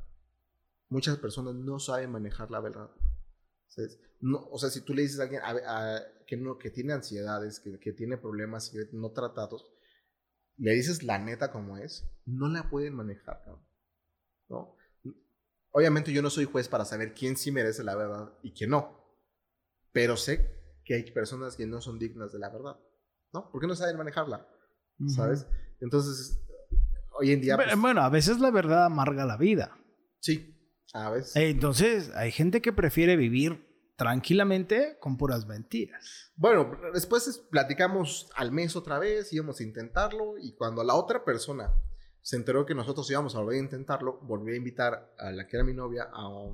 [0.90, 2.90] muchas personas no saben manejar la verdad.
[4.20, 5.42] No, o sea, si tú le dices a alguien
[6.30, 9.74] que, no, que tiene ansiedades, que, que tiene problemas no tratados,
[10.58, 13.42] le dices la neta como es, no la pueden manejar,
[14.48, 14.76] ¿no?
[15.72, 18.96] Obviamente yo no soy juez para saber quién sí merece la verdad y quién no,
[19.92, 20.56] pero sé
[20.86, 22.80] que hay personas que no son dignas de la verdad,
[23.34, 23.50] ¿no?
[23.52, 24.48] Porque no saben manejarla,
[25.08, 25.48] ¿sabes?
[25.82, 26.46] Entonces,
[27.14, 27.56] hoy en día...
[27.56, 29.76] Pues bueno, a veces la verdad amarga la vida.
[30.20, 30.56] Sí,
[30.94, 31.36] a veces.
[31.36, 33.69] Entonces, hay gente que prefiere vivir
[34.00, 36.32] tranquilamente con puras mentiras.
[36.38, 41.74] Bueno, después platicamos al mes otra vez, íbamos a intentarlo y cuando la otra persona
[42.22, 45.58] se enteró que nosotros íbamos a volver a intentarlo, volví a invitar a la que
[45.58, 46.50] era mi novia a,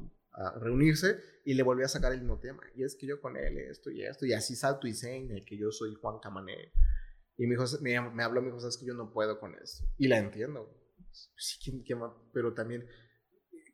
[0.60, 2.64] reunirse y le volví a sacar el mismo tema.
[2.74, 5.56] Y es que yo con él esto y esto, y así salto y seña que
[5.56, 6.72] yo soy Juan Camané.
[7.38, 9.86] Y me, dijo, me, habló, me dijo, sabes que yo no puedo con eso.
[10.00, 10.68] Y la entiendo.
[11.12, 12.00] Sí, ¿quién, quién,
[12.34, 12.86] pero también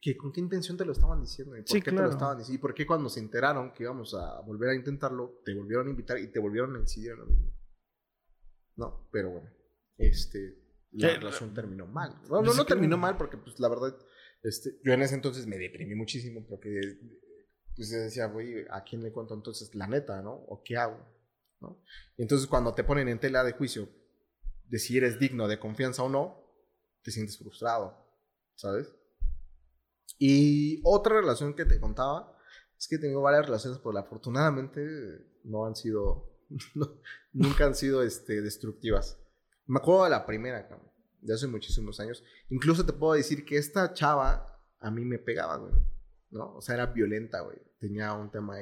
[0.01, 2.57] que con qué intención te lo estaban diciendo y por qué te lo estaban diciendo
[2.57, 5.89] y por qué cuando se enteraron que íbamos a volver a intentarlo te volvieron a
[5.91, 7.53] invitar y te volvieron a incidir en lo mismo.
[8.77, 9.51] No pero bueno
[9.97, 10.57] este
[10.93, 12.19] la relación terminó mal.
[12.29, 13.95] No no, terminó mal porque pues la verdad
[14.41, 16.81] este yo en ese entonces me deprimí muchísimo porque
[17.75, 20.99] pues decía güey a quién le cuento entonces la neta no o qué hago
[21.59, 21.83] no
[22.17, 23.87] y entonces cuando te ponen en tela de juicio
[24.65, 26.43] de si eres digno de confianza o no
[27.03, 27.95] te sientes frustrado
[28.55, 28.91] sabes
[30.19, 32.37] y otra relación que te contaba
[32.77, 34.81] es que tengo varias relaciones, pero afortunadamente
[35.43, 36.31] no han sido,
[37.33, 39.19] nunca han sido este, destructivas.
[39.67, 40.67] Me acuerdo de la primera,
[41.21, 42.23] de hace muchísimos años.
[42.49, 45.73] Incluso te puedo decir que esta chava a mí me pegaba, güey.
[46.31, 46.55] ¿No?
[46.55, 47.57] O sea, era violenta, güey.
[47.79, 48.55] Tenía un tema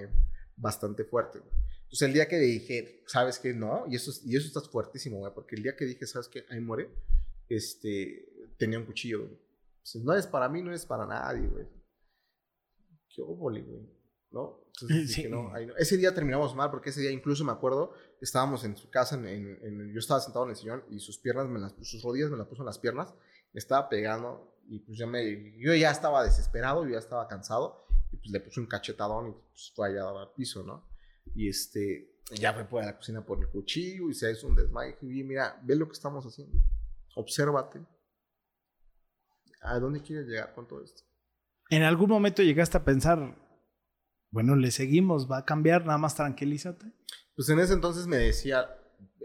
[0.57, 1.51] bastante fuerte, güey.
[1.83, 3.53] Entonces, el día que dije, ¿sabes qué?
[3.53, 5.33] No, y eso, y eso está fuertísimo, güey.
[5.33, 6.45] Porque el día que dije, ¿sabes qué?
[6.49, 6.89] Ahí muere,
[7.47, 9.48] este, tenía un cuchillo, güey
[10.03, 11.67] no es para mí, no es para nadie, güey.
[13.09, 13.99] Qué óvole, güey.
[14.31, 14.69] ¿No?
[15.77, 19.91] Ese día terminamos mal porque ese día incluso me acuerdo, estábamos en su casa, en,
[19.91, 22.47] yo estaba sentado en el sillón y sus piernas, me las, sus rodillas me las
[22.47, 23.13] puso en las piernas,
[23.51, 27.85] me estaba pegando y pues ya me, yo ya estaba desesperado, yo ya estaba cansado
[28.11, 30.87] y pues le puse un cachetadón y pues fue allá al piso, ¿no?
[31.35, 34.95] Y este, ya fue por la cocina por el cuchillo y se hizo un desmayo
[35.01, 36.57] y mira, ve lo que estamos haciendo,
[37.15, 37.81] obsérvate,
[39.61, 41.03] ¿A dónde quieres llegar con todo esto?
[41.69, 43.35] ¿En algún momento llegaste a pensar,
[44.31, 46.85] bueno, le seguimos, va a cambiar, nada más tranquilízate?
[47.35, 48.67] Pues en ese entonces me decía,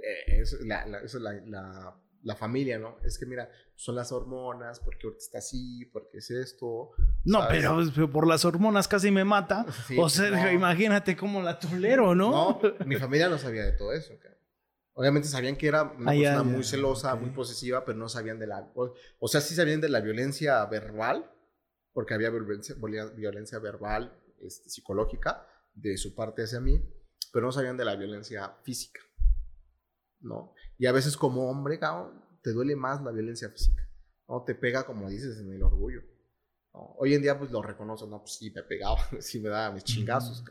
[0.03, 2.99] eh, la, la, la, familia, ¿no?
[3.03, 6.91] Es que mira, son las hormonas, porque ahorita está así, porque es esto.
[7.25, 9.65] No, pero, por las hormonas casi me mata.
[9.99, 12.31] o sea, imagínate cómo la tolero, ¿no?
[12.31, 14.15] No, mi familia no sabía de todo eso.
[14.95, 18.73] Obviamente sabían que era una persona muy celosa, muy posesiva, pero no sabían de la...
[18.75, 21.31] O, sea, sí sabían de la violencia verbal,
[21.93, 22.77] porque había violencia,
[23.17, 26.81] violencia verbal, este, psicológica, de su parte hacia mí,
[27.33, 29.01] pero no sabían de la violencia física,
[30.21, 30.55] ¿no?
[30.79, 33.91] Y a veces como hombre, cabrón, te duele más la violencia física,
[34.29, 34.45] ¿no?
[34.45, 36.03] Te pega, como dices, en el orgullo.
[36.71, 39.83] Hoy en día, pues lo reconozco, no, pues sí, me pegaba, sí me daba mis
[39.83, 40.45] chingazos,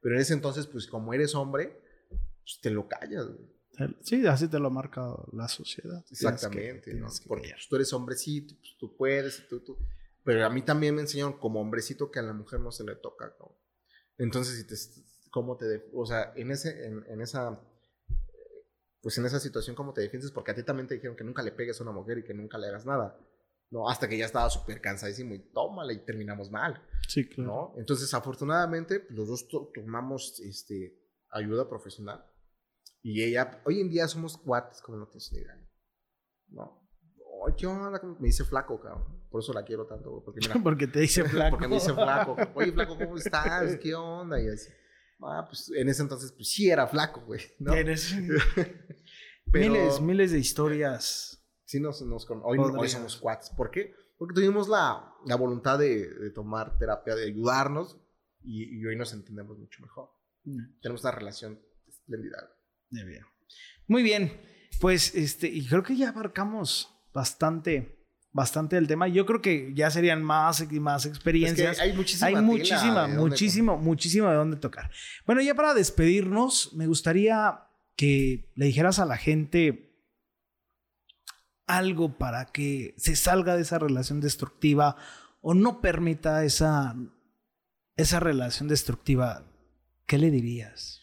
[0.00, 3.55] Pero en ese entonces, pues como eres hombre, pues te lo callas, güey.
[4.02, 6.04] Sí, así te lo marca la sociedad.
[6.10, 7.08] Exactamente, ¿no?
[7.26, 9.76] Porque pues, tú eres hombrecito, pues, tú puedes, tú, tú.
[10.24, 12.96] Pero a mí también me enseñaron como hombrecito que a la mujer no se le
[12.96, 13.56] toca, ¿no?
[14.18, 14.74] Entonces, si te,
[15.30, 17.60] ¿cómo te, o sea, en ese, en, esa,
[19.02, 20.32] pues en esa situación, ¿cómo te defiendes?
[20.32, 22.34] Porque a ti también te dijeron que nunca le pegues a una mujer y que
[22.34, 23.18] nunca le hagas nada.
[23.70, 23.88] ¿no?
[23.88, 27.50] Hasta que ya estaba súper cansadísimo y tómala y terminamos mal, Sí, claro.
[27.74, 27.74] ¿no?
[27.80, 30.98] Entonces, afortunadamente, pues, los dos to- tomamos este,
[31.30, 32.24] ayuda profesional
[33.08, 35.54] y ella, hoy en día somos cuates, como no tienes ni idea,
[36.48, 36.88] ¿no?
[37.46, 38.00] Ay, ¿qué onda?
[38.18, 39.22] Me dice flaco, cabrón.
[39.30, 41.50] Por eso la quiero tanto, güey, porque mira, Porque te dice flaco.
[41.50, 42.36] porque me dice flaco.
[42.54, 43.76] Oye, flaco, ¿cómo estás?
[43.76, 44.40] ¿Qué onda?
[44.40, 44.70] Y así.
[45.22, 47.72] Ah, pues en ese entonces, pues sí era flaco, güey, ¿no?
[47.72, 48.12] Tienes
[49.52, 51.46] Pero miles, miles de historias.
[51.64, 53.50] sí nos, nos hoy, hoy somos cuates.
[53.50, 53.94] ¿Por qué?
[54.18, 58.00] Porque tuvimos la, la voluntad de, de tomar terapia, de ayudarnos
[58.42, 60.10] y, y hoy nos entendemos mucho mejor.
[60.82, 62.50] Tenemos una relación espléndida.
[62.90, 63.24] Muy bien.
[63.88, 64.40] Muy bien.
[64.80, 69.08] Pues este, y creo que ya abarcamos bastante, bastante el tema.
[69.08, 71.78] Yo creo que ya serían más y más Es que experiencias.
[71.78, 74.90] hay muchísima hay tela muchísima, muchísimo, muchísimo de dónde tocar.
[75.24, 77.60] Bueno, ya para despedirnos, me gustaría
[77.96, 79.86] que le dijeras a la gente
[81.66, 84.96] algo para que se salga de esa relación destructiva
[85.40, 86.94] o no permita esa,
[87.96, 89.50] esa relación destructiva.
[90.06, 91.00] ¿Qué le dirías?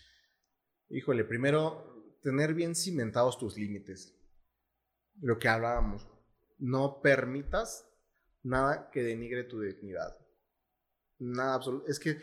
[0.94, 4.16] Híjole, primero, tener bien cimentados tus límites.
[5.22, 6.08] Lo que hablábamos.
[6.60, 7.90] No permitas
[8.44, 10.16] nada que denigre tu dignidad.
[11.18, 11.88] Nada absoluto.
[11.88, 12.20] Es que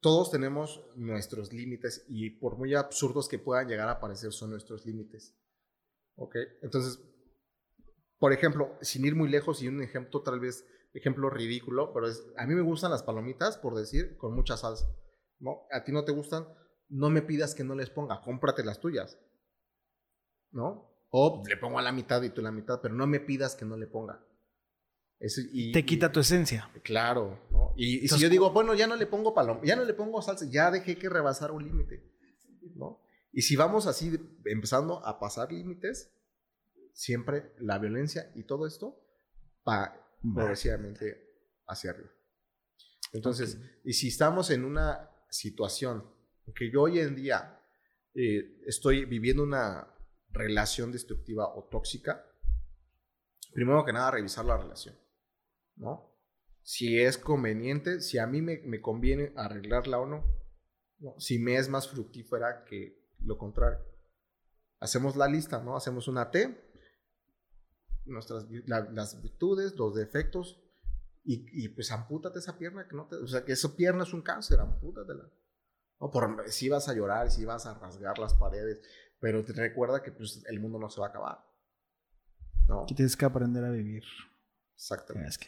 [0.00, 4.86] todos tenemos nuestros límites y por muy absurdos que puedan llegar a parecer, son nuestros
[4.86, 5.36] límites.
[6.14, 6.36] ¿Ok?
[6.62, 7.02] Entonces,
[8.20, 12.24] por ejemplo, sin ir muy lejos y un ejemplo tal vez, ejemplo ridículo, pero es,
[12.36, 14.86] a mí me gustan las palomitas, por decir, con mucha salsa.
[15.40, 15.66] ¿No?
[15.72, 16.46] A ti no te gustan,
[16.88, 19.18] no me pidas que no les ponga, cómprate las tuyas.
[20.50, 20.88] ¿No?
[21.10, 23.64] O le pongo a la mitad y tú la mitad, pero no me pidas que
[23.64, 24.24] no le ponga.
[25.18, 26.70] Eso, y, Te quita y- tu esencia.
[26.82, 27.72] Claro, ¿no?
[27.76, 30.22] Y, y si yo digo, bueno, ya no le pongo palom, ya no le pongo
[30.22, 32.14] salsa, ya dejé que rebasar un límite,
[32.76, 33.02] ¿no?
[33.32, 36.12] Y si vamos así empezando a pasar límites,
[36.92, 39.00] siempre la violencia y todo esto
[39.68, 39.94] va
[40.34, 41.28] progresivamente
[41.66, 42.10] hacia arriba.
[43.12, 46.04] Entonces, y si estamos en una situación
[46.48, 47.60] en que yo hoy en día
[48.14, 49.94] eh, estoy viviendo una
[50.30, 52.24] relación destructiva o tóxica,
[53.52, 54.98] primero que nada revisar la relación,
[55.76, 56.16] ¿no?
[56.62, 60.24] Si es conveniente, si a mí me, me conviene arreglarla o no,
[61.18, 63.78] si me es más fructífera que lo contrario.
[64.80, 65.76] Hacemos la lista, ¿no?
[65.76, 66.72] Hacemos una T,
[68.04, 70.62] nuestras, las virtudes, los defectos,
[71.24, 74.14] y, y, pues ampútate esa pierna, que no te, o sea, que esa pierna es
[74.14, 75.30] un cáncer, ampútatela.
[76.00, 78.80] No, por, si vas a llorar, si vas a rasgar las paredes,
[79.20, 81.38] pero te recuerda que pues, el mundo no se va a acabar.
[82.68, 82.84] ¿No?
[82.86, 84.04] Que tienes que aprender a vivir.
[84.74, 85.30] Exactamente.
[85.30, 85.38] Es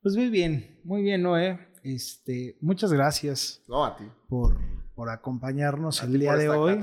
[0.00, 1.68] Pues muy bien, muy bien, Noé.
[1.82, 4.04] Este, muchas gracias No, a ti.
[4.28, 4.56] por,
[4.94, 6.80] por acompañarnos A el día de hoy.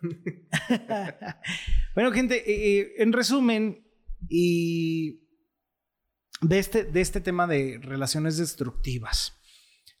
[1.94, 3.84] bueno, gente, eh, eh, en resumen,
[4.28, 5.28] y
[6.40, 9.37] de este, de este tema de relaciones destructivas.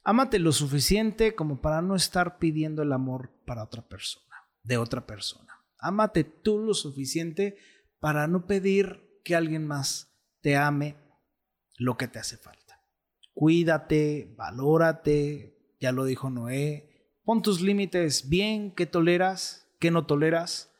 [0.08, 5.06] Ámate lo suficiente como para no estar pidiendo el amor para otra persona, de otra
[5.06, 5.52] persona.
[5.78, 7.58] Ámate tú lo suficiente
[8.00, 10.96] para no pedir que alguien más te ame
[11.76, 12.82] lo que te hace falta.
[13.34, 20.72] Cuídate, valórate, ya lo dijo Noé, pon tus límites bien, qué toleras, qué no toleras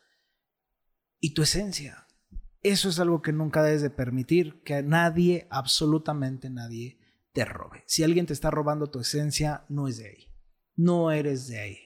[1.20, 2.06] y tu esencia.
[2.62, 6.98] Eso es algo que nunca debes de permitir, que nadie, absolutamente nadie,
[7.38, 7.84] te robe.
[7.86, 10.34] Si alguien te está robando tu esencia, no es de ahí.
[10.74, 11.78] No eres de ahí.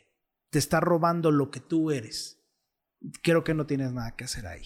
[0.49, 2.43] Te está robando lo que tú eres.
[3.23, 4.63] Creo que no tienes nada que hacer ahí.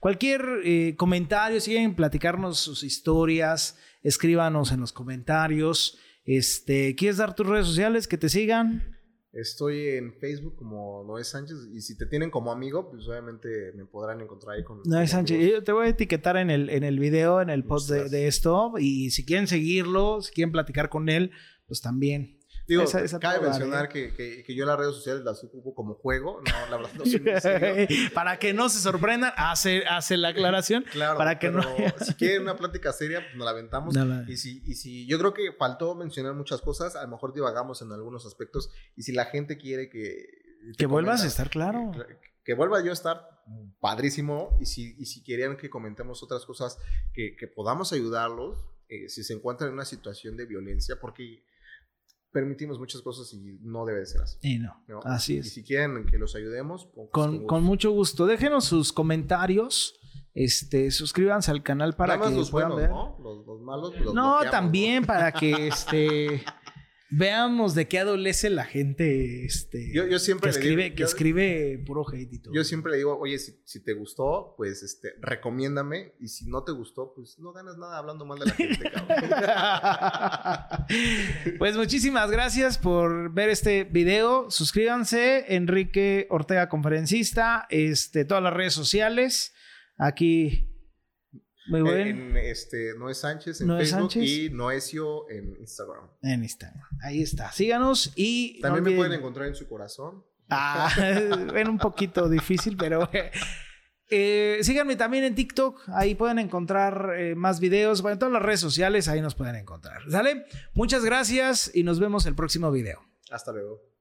[0.00, 5.96] Cualquier eh, comentario, si quieren platicarnos sus historias, escríbanos en los comentarios.
[6.26, 8.97] Este, ¿Quieres dar tus redes sociales que te sigan?
[9.32, 13.84] Estoy en Facebook como Noé Sánchez y si te tienen como amigo, pues obviamente me
[13.84, 14.78] podrán encontrar ahí con...
[14.78, 17.64] No, como Sánchez, yo te voy a etiquetar en el, en el video, en el
[17.64, 18.72] post de, de esto.
[18.78, 21.30] Y si quieren seguirlo, si quieren platicar con él,
[21.66, 22.37] pues también.
[22.68, 25.94] Digo, esa- esa cabe mencionar que, que, que yo las redes sociales las ocupo como
[25.94, 27.88] juego, no, la verdad no soy serio.
[28.14, 30.84] Para que no se sorprendan, hace, hace la aclaración.
[30.92, 31.62] Claro, Para que no-
[32.04, 33.94] si quieren una plática seria, pues nos la aventamos.
[33.94, 37.32] No Y si, y si yo creo que faltó mencionar muchas cosas, a lo mejor
[37.32, 38.70] divagamos en algunos aspectos.
[38.96, 40.26] Y si la gente quiere que.
[40.76, 41.92] Que vuelvas a estar claro.
[41.92, 43.28] Que, que vuelva yo a estar
[43.80, 44.56] padrísimo.
[44.60, 46.78] Y si, y si querían que comentemos otras cosas,
[47.12, 51.44] que, que podamos ayudarlos eh, si se encuentran en una situación de violencia, porque
[52.32, 54.38] permitimos muchas cosas y no debe de ser así.
[54.42, 55.00] Y no, ¿no?
[55.04, 55.52] así Y es.
[55.52, 58.26] si quieren que los ayudemos, pues, Con, con mucho gusto.
[58.26, 59.94] Déjenos sus comentarios.
[60.34, 62.96] Este, suscríbanse al canal para Nada más que los puedan buenos, ver.
[62.96, 63.18] ¿no?
[63.20, 64.00] Los, los malos.
[64.00, 66.44] los No, también para que este
[67.10, 71.00] Veamos de qué adolece la gente este, Yo, yo siempre que le escribe, digo, que
[71.00, 72.52] yo- escribe puro hate y todo.
[72.52, 76.12] Yo siempre le digo, oye, si, si te gustó, pues este, recomiéndame.
[76.20, 79.18] Y si no te gustó, pues no ganas nada hablando mal de la gente, cabrón.
[81.58, 84.50] pues muchísimas gracias por ver este video.
[84.50, 89.54] Suscríbanse, Enrique Ortega Conferencista, este, todas las redes sociales.
[89.96, 90.67] Aquí,
[91.68, 94.22] muy bueno, en, en este, Noé Sánchez en Noé Facebook Sánchez.
[94.28, 96.08] y Noesio en Instagram.
[96.22, 96.82] Instagram.
[97.02, 97.52] Ahí está.
[97.52, 98.60] Síganos y.
[98.60, 100.24] También no me pueden encontrar en su corazón.
[100.50, 100.90] Ah,
[101.52, 103.08] bueno, un poquito difícil, pero.
[104.10, 108.42] eh, síganme también en TikTok, ahí pueden encontrar eh, más videos, bueno, en todas las
[108.42, 110.00] redes sociales, ahí nos pueden encontrar.
[110.10, 110.46] ¿Sale?
[110.72, 113.00] Muchas gracias y nos vemos el próximo video.
[113.30, 113.97] Hasta luego.